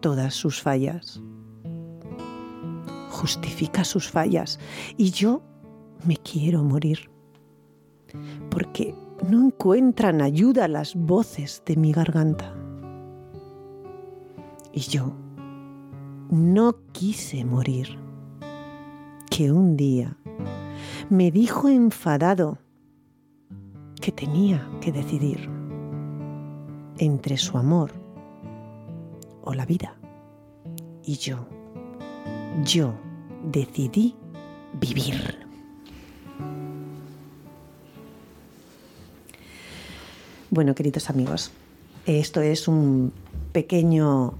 [0.00, 1.20] todas sus fallas.
[3.10, 4.58] Justifica sus fallas.
[4.96, 5.42] Y yo
[6.06, 7.10] me quiero morir.
[8.50, 8.94] Porque
[9.26, 12.54] no encuentran ayuda las voces de mi garganta.
[14.72, 15.12] Y yo
[16.30, 17.98] no quise morir.
[19.30, 20.16] Que un día
[21.10, 22.58] me dijo enfadado
[24.00, 25.48] que tenía que decidir
[26.98, 27.92] entre su amor
[29.44, 29.96] o la vida.
[31.04, 31.46] Y yo,
[32.64, 32.94] yo
[33.44, 34.16] decidí
[34.80, 35.47] vivir.
[40.50, 41.50] Bueno, queridos amigos,
[42.06, 43.12] esto es un
[43.52, 44.32] pequeño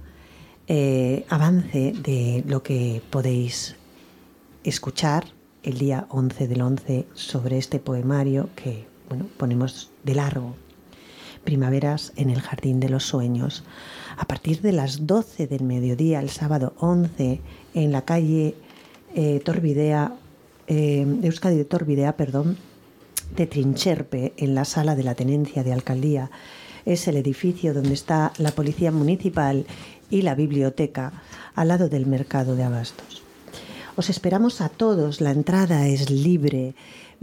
[0.67, 3.75] eh, avance de lo que podéis
[4.63, 5.25] escuchar
[5.61, 10.55] el día 11 del 11 sobre este poemario que bueno, ponemos de largo.
[11.43, 13.63] Primaveras en el Jardín de los Sueños.
[14.17, 17.39] A partir de las 12 del mediodía, el sábado 11,
[17.75, 18.55] en la calle
[19.13, 20.15] eh, Torbidea,
[20.65, 22.57] eh, Euskadi de Torbidea, perdón,
[23.35, 26.31] de Trincherpe, en la sala de la Tenencia de Alcaldía.
[26.85, 29.65] Es el edificio donde está la Policía Municipal
[30.09, 31.13] y la biblioteca,
[31.55, 33.23] al lado del Mercado de Abastos.
[33.95, 36.73] Os esperamos a todos, la entrada es libre.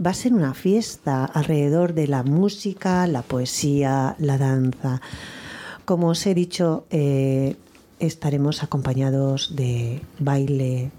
[0.03, 5.01] Va a ser una fiesta alrededor de la música, la poesía, la danza.
[5.85, 7.55] Como os he dicho, eh,
[7.99, 10.91] estaremos acompañados de baile,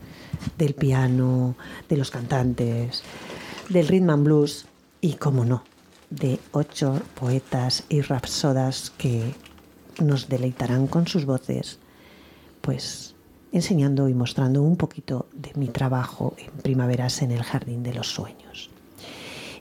[0.56, 1.54] del piano,
[1.88, 3.02] de los cantantes,
[3.68, 4.67] del rhythm and blues
[5.00, 5.64] y, como no,
[6.10, 9.34] de ocho poetas y rapsodas que
[10.00, 11.78] nos deleitarán con sus voces,
[12.60, 13.14] pues
[13.52, 18.08] enseñando y mostrando un poquito de mi trabajo en primaveras en el Jardín de los
[18.08, 18.70] Sueños.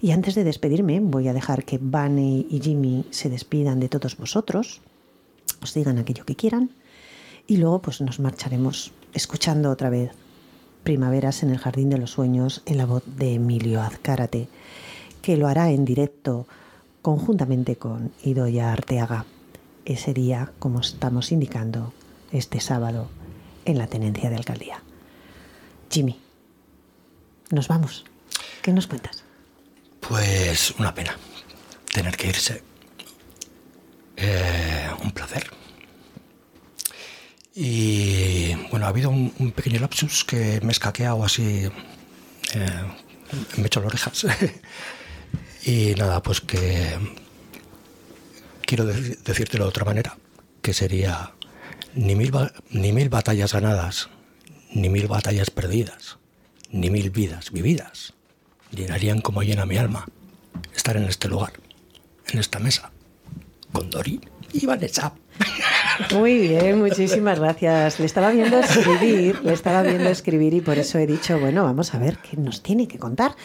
[0.02, 4.18] Y antes de despedirme, voy a dejar que Bunny y Jimmy se despidan de todos
[4.18, 4.82] vosotros,
[5.62, 6.72] os digan aquello que quieran,
[7.48, 10.12] y luego pues nos marcharemos escuchando otra vez
[10.84, 14.48] Primaveras en el Jardín de los Sueños en la voz de Emilio Azcárate,
[15.28, 16.48] que lo hará en directo
[17.02, 19.26] conjuntamente con Idoya Arteaga
[19.84, 21.92] ese día, como estamos indicando,
[22.32, 23.10] este sábado
[23.66, 24.82] en la Tenencia de Alcaldía.
[25.92, 26.18] Jimmy,
[27.50, 28.06] nos vamos.
[28.62, 29.26] ¿Qué nos cuentas?
[30.00, 31.18] Pues una pena
[31.94, 32.64] tener que irse.
[34.16, 35.46] Eh, un placer.
[37.54, 41.66] Y bueno, ha habido un, pequeño lapsus que me he escaqueado así.
[42.54, 42.84] eh,
[43.58, 44.26] me he hecho las orejas.
[45.68, 46.98] y nada, pues que
[48.66, 50.18] quiero decírtelo de otra manera,
[50.62, 51.34] que sería
[51.94, 52.32] ni mil,
[52.70, 54.10] ni mil batallas ganadas,
[54.74, 56.20] ni mil batallas perdidas,
[56.72, 58.14] ni mil vidas vividas
[58.72, 60.06] llenarían como llena mi alma
[60.74, 61.54] estar en este lugar,
[62.32, 62.92] en esta mesa,
[63.74, 64.22] con Dori
[64.54, 65.14] y Vanessa.
[66.14, 68.00] Muy bien, muchísimas gracias.
[68.00, 71.94] Le estaba viendo escribir, le estaba viendo escribir y por eso he dicho, bueno, vamos
[71.94, 73.36] a ver qué nos tiene que contar.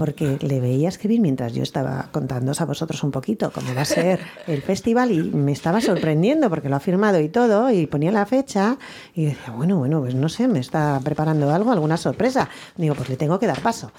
[0.00, 3.84] Porque le veía escribir mientras yo estaba contándoos a vosotros un poquito cómo va a
[3.84, 8.10] ser el festival y me estaba sorprendiendo porque lo ha firmado y todo y ponía
[8.10, 8.78] la fecha
[9.14, 12.48] y decía, bueno, bueno, pues no sé, me está preparando algo, alguna sorpresa.
[12.78, 13.92] Digo, pues le tengo que dar paso.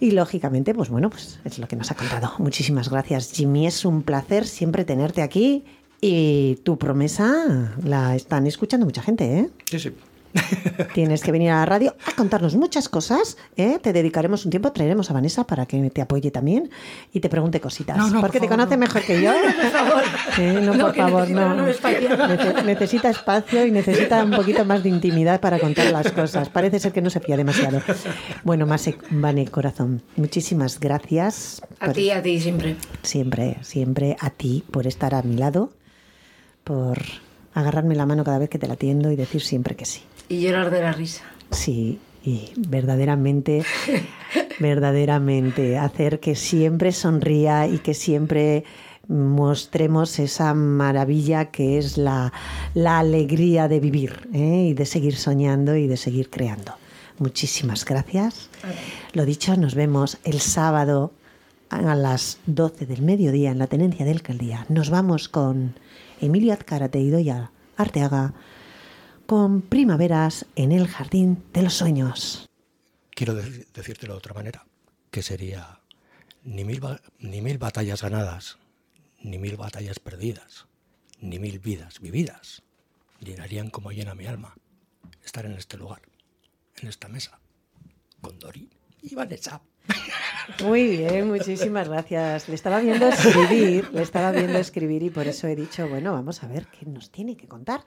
[0.00, 2.32] Y lógicamente, pues bueno, pues es lo que nos ha contado.
[2.38, 3.68] Muchísimas gracias, Jimmy.
[3.68, 5.64] Es un placer siempre tenerte aquí.
[6.00, 9.50] Y tu promesa la están escuchando mucha gente, ¿eh?
[9.70, 9.92] Sí, sí.
[10.94, 13.78] Tienes que venir a la radio a contarnos muchas cosas, ¿eh?
[13.82, 16.70] Te dedicaremos un tiempo, traeremos a Vanessa para que te apoye también
[17.12, 17.96] y te pregunte cositas.
[17.96, 18.80] No, no, porque por te favor, conoce no.
[18.80, 19.32] mejor que yo.
[19.32, 20.02] por favor.
[20.38, 21.62] Eh, no, por favor, necesita no.
[21.62, 22.08] un espacio.
[22.10, 26.48] Nece- necesita espacio y necesita un poquito más de intimidad para contar las cosas.
[26.48, 27.80] Parece ser que no se fía demasiado.
[28.44, 31.60] Bueno, más Vane Corazón, muchísimas gracias.
[31.80, 32.76] A por- ti, a ti siempre.
[33.02, 35.72] Siempre, siempre a ti por estar a mi lado,
[36.64, 36.98] por
[37.54, 40.02] agarrarme la mano cada vez que te la atiendo y decir siempre que sí.
[40.28, 41.24] Y llorar de la risa.
[41.50, 43.64] Sí, y verdaderamente,
[44.58, 48.64] verdaderamente hacer que siempre sonría y que siempre
[49.08, 52.32] mostremos esa maravilla que es la,
[52.74, 54.68] la alegría de vivir ¿eh?
[54.70, 56.72] y de seguir soñando y de seguir creando.
[57.18, 58.50] Muchísimas gracias.
[59.12, 61.12] Lo dicho, nos vemos el sábado
[61.70, 64.66] a las 12 del mediodía en la Tenencia de Alcaldía.
[64.68, 65.74] Nos vamos con
[66.20, 68.34] Emilio Azcárate y Doya Arteaga
[69.26, 72.48] con primaveras en el jardín de los sueños.
[73.10, 74.64] Quiero deci- decírtelo de otra manera,
[75.10, 75.80] que sería
[76.44, 76.80] ni mil,
[77.18, 78.58] ni mil batallas ganadas,
[79.20, 80.66] ni mil batallas perdidas,
[81.20, 82.62] ni mil vidas vividas
[83.20, 84.54] llenarían como llena mi alma
[85.24, 86.02] estar en este lugar,
[86.80, 87.40] en esta mesa,
[88.20, 88.68] con Dori
[89.02, 89.60] y Vanessa.
[90.62, 92.48] Muy bien, muchísimas gracias.
[92.48, 96.42] Le estaba viendo escribir, le estaba viendo escribir y por eso he dicho, bueno, vamos
[96.44, 97.84] a ver qué nos tiene que contar.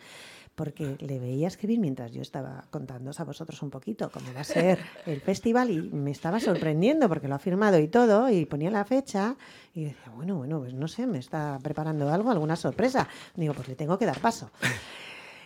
[0.60, 4.44] Porque le veía escribir mientras yo estaba contándoos a vosotros un poquito cómo va a
[4.44, 8.70] ser el festival y me estaba sorprendiendo porque lo ha firmado y todo y ponía
[8.70, 9.38] la fecha
[9.74, 13.08] y decía, bueno, bueno, pues no sé, me está preparando algo, alguna sorpresa.
[13.38, 14.52] Digo, pues le tengo que dar paso.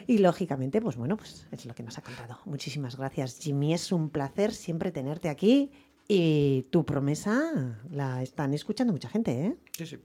[0.07, 2.39] Y lógicamente, pues bueno, pues es lo que nos ha contado.
[2.45, 3.75] Muchísimas gracias, Jimmy.
[3.75, 5.71] Es un placer siempre tenerte aquí.
[6.07, 9.57] Y tu promesa la están escuchando mucha gente, ¿eh?
[9.77, 9.99] Sí, sí.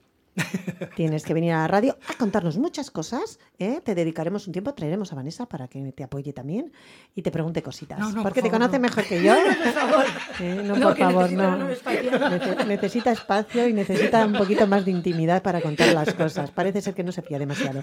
[0.96, 3.38] Tienes que venir a la radio a contarnos muchas cosas.
[3.58, 3.80] ¿eh?
[3.84, 6.72] Te dedicaremos un tiempo, traeremos a Vanessa para que te apoye también
[7.14, 7.98] y te pregunte cositas.
[7.98, 8.82] No, no, porque por te favor, conoce no.
[8.82, 9.34] mejor que yo.
[9.34, 10.04] Por favor.
[10.40, 11.64] Eh, no, No, por favor, necesita no.
[11.64, 12.10] un espacio.
[12.12, 16.50] Nece- necesita espacio y necesita un poquito más de intimidad para contar las cosas.
[16.50, 17.82] Parece ser que no se fía demasiado.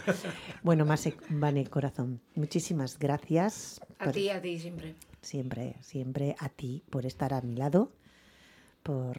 [0.64, 3.80] Bueno, más Vane Corazón, muchísimas gracias.
[3.99, 4.95] A por- ti, a ti siempre.
[5.22, 7.91] siempre, siempre a ti por estar a mi lado,
[8.84, 9.18] por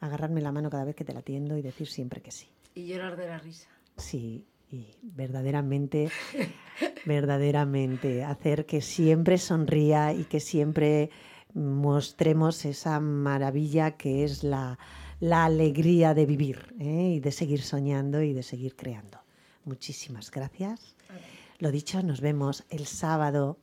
[0.00, 2.48] agarrarme la mano cada vez que te la atiendo y decir siempre que sí.
[2.74, 3.68] Y llorar de la risa.
[3.96, 6.10] Sí, y verdaderamente,
[7.06, 11.10] verdaderamente hacer que siempre sonría y que siempre
[11.54, 14.78] mostremos esa maravilla que es la,
[15.20, 17.14] la alegría de vivir ¿eh?
[17.16, 19.18] y de seguir soñando y de seguir creando.
[19.64, 20.96] Muchísimas gracias.
[21.58, 23.58] Lo dicho, nos vemos el sábado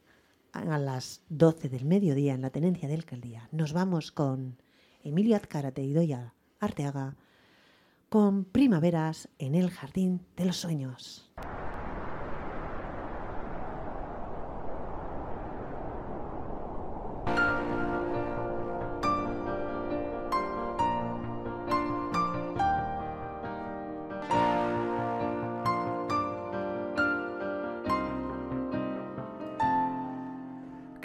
[0.54, 3.50] a las 12 del mediodía en la Tenencia de Alcaldía.
[3.52, 4.58] Nos vamos con
[5.04, 7.18] Emilio Azcárate y Doya Arteaga
[8.10, 11.32] con primaveras en el jardín de los sueños.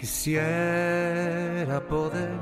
[0.04, 2.38] Quisiera poder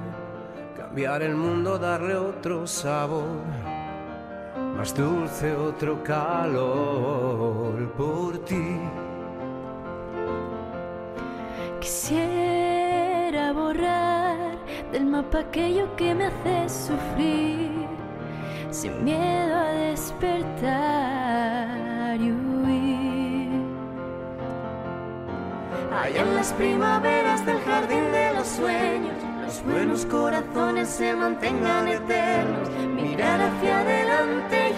[0.76, 3.40] cambiar el mundo, darle otro sabor,
[4.82, 8.80] más dulce otro calor por ti.
[11.80, 14.58] Quisiera borrar
[14.90, 17.86] del mapa aquello que me hace sufrir,
[18.72, 20.66] sin miedo a despertar
[22.20, 23.52] y huir.
[25.92, 29.14] Allá en las primaveras del jardín de los sueños,
[29.44, 34.71] los buenos corazones se mantengan eternos, mirar hacia adelante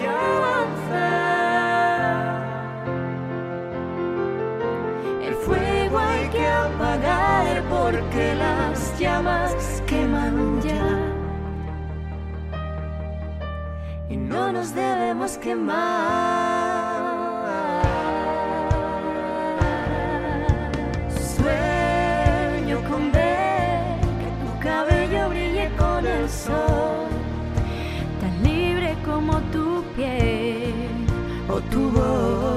[5.23, 10.87] El fuego hay que apagar porque las llamas queman ya.
[14.09, 16.64] Y no nos debemos quemar.
[31.75, 32.54] Tu.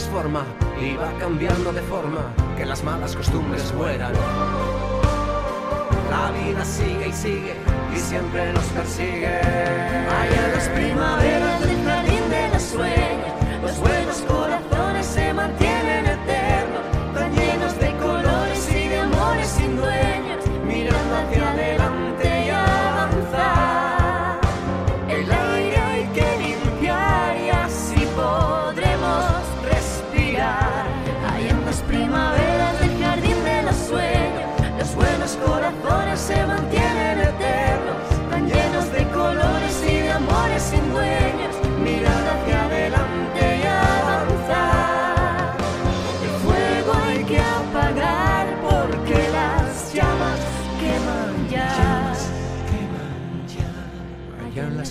[0.00, 0.44] Transforma
[0.80, 4.12] y va cambiando de forma, que las malas costumbres mueran.
[6.10, 7.54] La vida sigue y sigue
[7.94, 9.26] y siempre nos persigue.
[9.26, 13.32] Allá las primaveras del jardín de los sueños,
[13.62, 16.84] los buenos corazones se mantienen eternos,
[17.14, 20.19] tan llenos de colores y de amores sin dueños,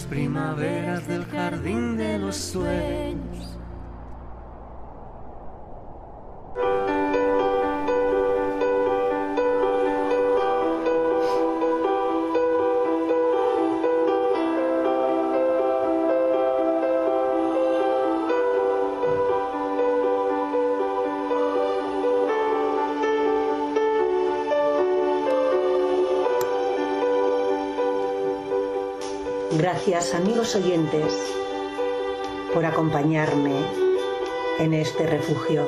[0.09, 3.28] primaveras del jardín de los sueños.
[29.79, 31.13] Gracias amigos oyentes
[32.53, 33.55] por acompañarme
[34.59, 35.65] en este refugio,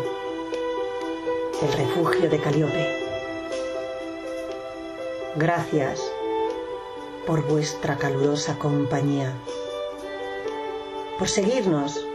[1.61, 2.89] el refugio de Caliope.
[5.37, 6.01] Gracias
[7.25, 9.33] por vuestra calurosa compañía,
[11.17, 12.05] por seguirnos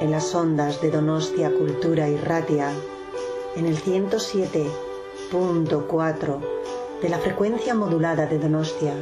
[0.00, 2.70] en las ondas de Donostia Cultura y Ratia
[3.56, 6.38] en el 107.4
[7.02, 8.94] de la frecuencia modulada de Donostia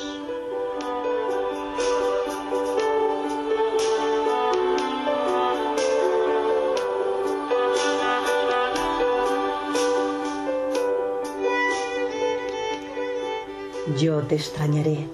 [13.98, 15.08] Yo te extrañaré.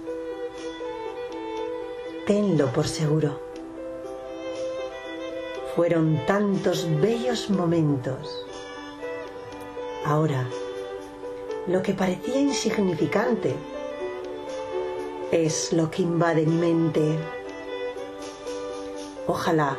[2.26, 3.53] Tenlo por seguro.
[5.76, 8.46] Fueron tantos bellos momentos.
[10.06, 10.48] Ahora,
[11.66, 13.56] lo que parecía insignificante
[15.32, 17.18] es lo que invade mi mente.
[19.26, 19.76] Ojalá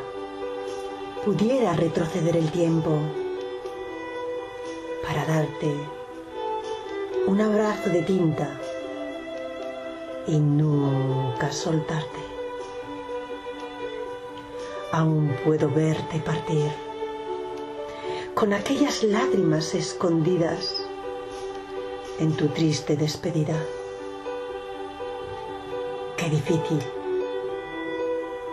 [1.23, 2.99] pudiera retroceder el tiempo
[5.07, 5.73] para darte
[7.27, 8.59] un abrazo de tinta
[10.27, 12.34] y nunca soltarte.
[14.95, 16.71] Aún puedo verte partir
[18.33, 20.87] con aquellas lágrimas escondidas
[22.17, 23.57] en tu triste despedida.
[26.15, 26.79] Qué difícil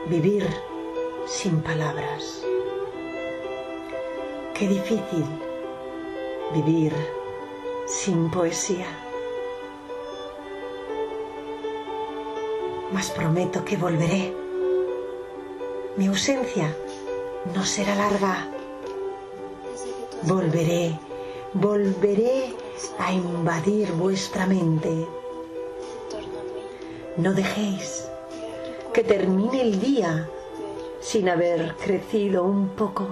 [0.09, 0.45] vivir
[1.29, 2.43] sin palabras.
[4.53, 5.25] Qué difícil
[6.53, 6.93] vivir
[7.87, 8.89] sin poesía.
[12.93, 14.42] Mas prometo que volveré.
[15.95, 16.75] Mi ausencia
[17.55, 18.49] no será larga.
[20.23, 20.99] Volveré,
[21.53, 22.55] volveré
[22.99, 25.07] a invadir vuestra mente.
[27.19, 28.09] No dejéis
[28.95, 30.31] que termine el día
[31.03, 33.09] sin haber crecido un poco,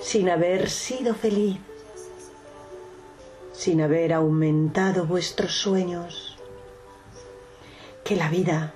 [0.00, 1.58] sin haber sido feliz,
[3.52, 6.38] sin haber aumentado vuestros sueños.
[8.04, 8.72] Que la vida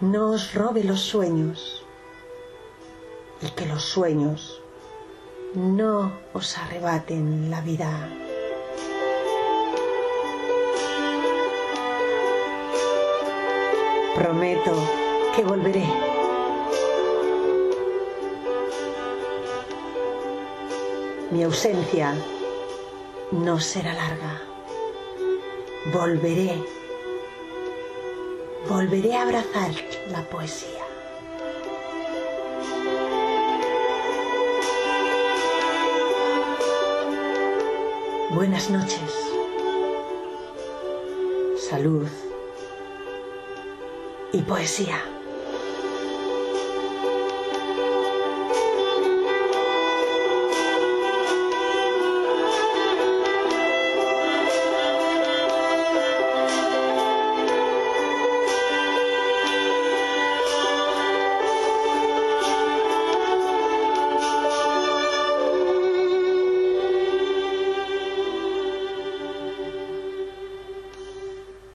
[0.00, 1.84] no os robe los sueños
[3.40, 4.60] y que los sueños
[5.54, 8.08] no os arrebaten la vida.
[14.16, 14.72] Prometo
[15.36, 15.86] que volveré.
[21.30, 22.14] Mi ausencia
[23.30, 24.42] no será larga.
[25.92, 26.83] Volveré.
[28.68, 29.72] Volveré a abrazar
[30.10, 30.82] la poesía.
[38.30, 39.00] Buenas noches.
[41.68, 42.08] Salud
[44.32, 45.13] y poesía.